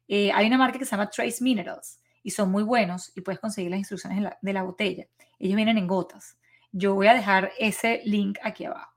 Eh, 0.07 0.31
hay 0.33 0.47
una 0.47 0.57
marca 0.57 0.77
que 0.77 0.85
se 0.85 0.91
llama 0.91 1.09
Trace 1.09 1.43
Minerals 1.43 1.99
y 2.23 2.31
son 2.31 2.51
muy 2.51 2.63
buenos 2.63 3.11
y 3.15 3.21
puedes 3.21 3.39
conseguir 3.39 3.71
las 3.71 3.79
instrucciones 3.79 4.33
de 4.41 4.53
la, 4.53 4.63
botella. 4.63 5.07
Ellos 5.39 5.55
vienen 5.55 5.77
en 5.77 5.87
gotas. 5.87 6.37
Yo 6.71 6.95
voy 6.95 7.07
a 7.07 7.13
dejar 7.13 7.51
ese 7.59 8.01
link 8.05 8.37
aquí 8.43 8.65
abajo. 8.65 8.91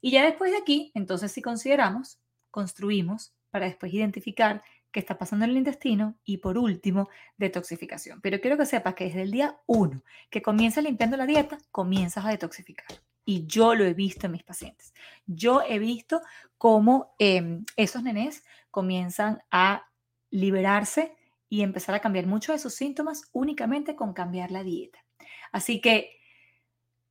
Y 0.00 0.10
ya 0.10 0.24
después 0.24 0.52
de 0.52 0.58
aquí, 0.58 0.92
entonces 0.94 1.32
si 1.32 1.42
consideramos, 1.42 2.18
construimos 2.50 3.34
para 3.50 3.66
después 3.66 3.92
identificar 3.92 4.62
qué 4.92 5.00
está 5.00 5.18
pasando 5.18 5.44
en 5.44 5.52
el 5.52 5.58
intestino 5.58 6.16
y 6.24 6.38
por 6.38 6.56
último, 6.56 7.08
detoxificación. 7.36 8.20
Pero 8.20 8.40
quiero 8.40 8.56
que 8.56 8.66
sepas 8.66 8.94
que 8.94 9.04
desde 9.04 9.22
el 9.22 9.30
día 9.30 9.58
uno 9.66 10.02
que 10.30 10.42
comienzas 10.42 10.84
limpiando 10.84 11.16
la 11.16 11.26
dieta, 11.26 11.58
comienzas 11.70 12.24
a 12.24 12.30
detoxificar 12.30 12.86
y 13.28 13.46
yo 13.46 13.74
lo 13.74 13.84
he 13.84 13.92
visto 13.92 14.24
en 14.24 14.32
mis 14.32 14.42
pacientes. 14.42 14.94
Yo 15.26 15.60
he 15.60 15.78
visto 15.78 16.22
cómo 16.56 17.14
em, 17.18 17.66
esos 17.76 18.02
nenes 18.02 18.42
comienzan 18.70 19.42
a 19.50 19.86
liberarse 20.30 21.14
y 21.50 21.60
empezar 21.60 21.94
a 21.94 22.00
cambiar 22.00 22.26
muchos 22.26 22.54
de 22.54 22.58
sus 22.58 22.72
síntomas 22.72 23.28
únicamente 23.32 23.94
con 23.94 24.14
cambiar 24.14 24.50
la 24.50 24.62
dieta. 24.62 25.04
Así 25.52 25.82
que 25.82 26.16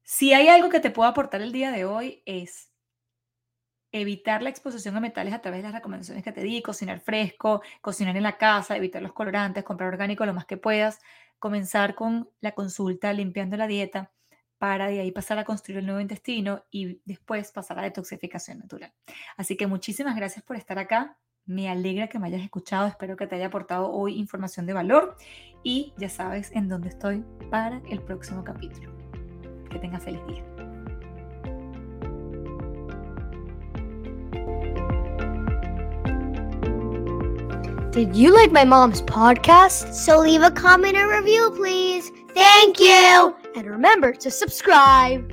si 0.01 0.33
hay 0.33 0.47
algo 0.47 0.69
que 0.69 0.79
te 0.79 0.89
puedo 0.89 1.07
aportar 1.07 1.43
el 1.43 1.51
día 1.51 1.69
de 1.71 1.85
hoy 1.85 2.23
es 2.25 2.71
evitar 3.91 4.41
la 4.41 4.49
exposición 4.49 4.97
a 4.97 4.99
metales 4.99 5.35
a 5.35 5.41
través 5.41 5.59
de 5.59 5.65
las 5.65 5.75
recomendaciones 5.75 6.23
que 6.23 6.31
te 6.31 6.41
di, 6.41 6.63
cocinar 6.63 6.99
fresco, 6.99 7.61
cocinar 7.81 8.17
en 8.17 8.23
la 8.23 8.39
casa, 8.39 8.75
evitar 8.75 9.03
los 9.03 9.13
colorantes, 9.13 9.63
comprar 9.63 9.89
orgánico 9.89 10.25
lo 10.25 10.33
más 10.33 10.47
que 10.47 10.57
puedas, 10.57 10.99
comenzar 11.37 11.93
con 11.93 12.27
la 12.41 12.53
consulta 12.53 13.13
limpiando 13.13 13.55
la 13.55 13.67
dieta 13.67 14.11
para 14.57 14.87
de 14.87 14.99
ahí 14.99 15.11
pasar 15.11 15.37
a 15.39 15.45
construir 15.45 15.79
el 15.79 15.85
nuevo 15.85 16.01
intestino 16.01 16.63
y 16.71 17.01
después 17.05 17.51
pasar 17.51 17.79
a 17.79 17.83
detoxificación 17.83 18.59
natural. 18.59 18.91
Así 19.35 19.55
que 19.55 19.67
muchísimas 19.67 20.15
gracias 20.15 20.43
por 20.43 20.55
estar 20.55 20.79
acá. 20.79 21.17
Me 21.45 21.69
alegra 21.69 22.07
que 22.07 22.19
me 22.19 22.27
hayas 22.27 22.41
escuchado. 22.41 22.87
Espero 22.87 23.15
que 23.15 23.27
te 23.27 23.35
haya 23.35 23.47
aportado 23.47 23.89
hoy 23.91 24.17
información 24.17 24.65
de 24.65 24.73
valor 24.73 25.15
y 25.63 25.93
ya 25.97 26.09
sabes 26.09 26.51
en 26.51 26.67
dónde 26.67 26.89
estoy 26.89 27.23
para 27.49 27.81
el 27.89 28.01
próximo 28.01 28.43
capítulo. 28.43 28.91
Que 29.69 29.79
tengas 29.79 30.03
feliz 30.03 30.21
día. 30.27 30.43
Did 37.97 38.15
you 38.15 38.31
like 38.31 38.51
my 38.51 38.63
mom's 38.63 39.01
podcast? 39.01 39.91
So 39.91 40.19
leave 40.19 40.43
a 40.43 40.51
comment 40.51 40.95
or 40.95 41.07
review, 41.07 41.51
please. 41.57 42.11
Thank 42.35 42.79
you. 42.79 43.46
And 43.57 43.65
remember 43.65 44.15
to 44.19 44.29
subscribe. 44.29 45.25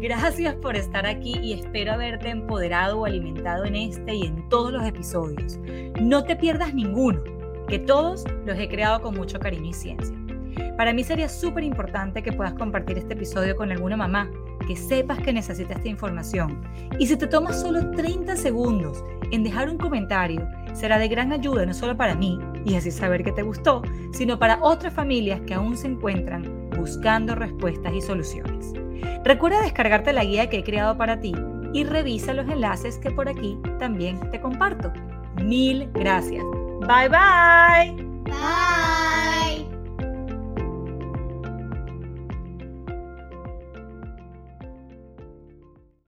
Gracias 0.00 0.54
por 0.62 0.76
estar 0.76 1.04
aquí 1.04 1.36
y 1.42 1.54
espero 1.54 1.94
haberte 1.94 2.28
empoderado 2.28 3.00
o 3.00 3.04
alimentado 3.04 3.64
en 3.64 3.74
este 3.74 4.14
y 4.14 4.26
en 4.26 4.48
todos 4.48 4.72
los 4.72 4.86
episodios. 4.86 5.58
No 6.00 6.22
te 6.22 6.36
pierdas 6.36 6.72
ninguno, 6.72 7.24
que 7.66 7.80
todos 7.80 8.26
los 8.46 8.56
he 8.60 8.68
creado 8.68 9.02
con 9.02 9.16
mucho 9.16 9.40
cariño 9.40 9.70
y 9.70 9.72
ciencia. 9.72 10.16
Para 10.76 10.92
mí 10.92 11.02
sería 11.02 11.28
súper 11.28 11.64
importante 11.64 12.22
que 12.22 12.32
puedas 12.32 12.54
compartir 12.54 12.96
este 12.96 13.14
episodio 13.14 13.56
con 13.56 13.72
alguna 13.72 13.96
mamá 13.96 14.30
que 14.68 14.76
sepas 14.76 15.18
que 15.18 15.32
necesita 15.32 15.74
esta 15.74 15.88
información. 15.88 16.62
Y 17.00 17.08
si 17.08 17.16
te 17.16 17.26
tomas 17.26 17.60
solo 17.60 17.90
30 17.90 18.36
segundos 18.36 19.04
en 19.32 19.42
dejar 19.42 19.68
un 19.68 19.78
comentario, 19.78 20.46
será 20.74 20.96
de 20.98 21.08
gran 21.08 21.32
ayuda 21.32 21.66
no 21.66 21.74
solo 21.74 21.96
para 21.96 22.14
mí 22.14 22.38
y 22.64 22.76
así 22.76 22.92
saber 22.92 23.24
que 23.24 23.32
te 23.32 23.42
gustó, 23.42 23.82
sino 24.12 24.38
para 24.38 24.60
otras 24.62 24.94
familias 24.94 25.40
que 25.40 25.54
aún 25.54 25.76
se 25.76 25.88
encuentran 25.88 26.63
buscando 26.84 27.34
respuestas 27.34 27.94
y 27.94 28.02
soluciones. 28.02 28.74
Recuerda 29.24 29.62
descargarte 29.62 30.12
la 30.12 30.22
guía 30.22 30.50
que 30.50 30.58
he 30.58 30.64
creado 30.64 30.98
para 30.98 31.18
ti 31.18 31.34
y 31.72 31.84
revisa 31.84 32.34
los 32.34 32.46
enlaces 32.46 32.98
que 32.98 33.10
por 33.10 33.26
aquí 33.26 33.58
también 33.78 34.20
te 34.30 34.38
comparto. 34.38 34.92
Mil 35.42 35.88
gracias. 35.94 36.44
Bye 36.80 37.08
bye. 37.08 38.04
Bye. 38.24 39.73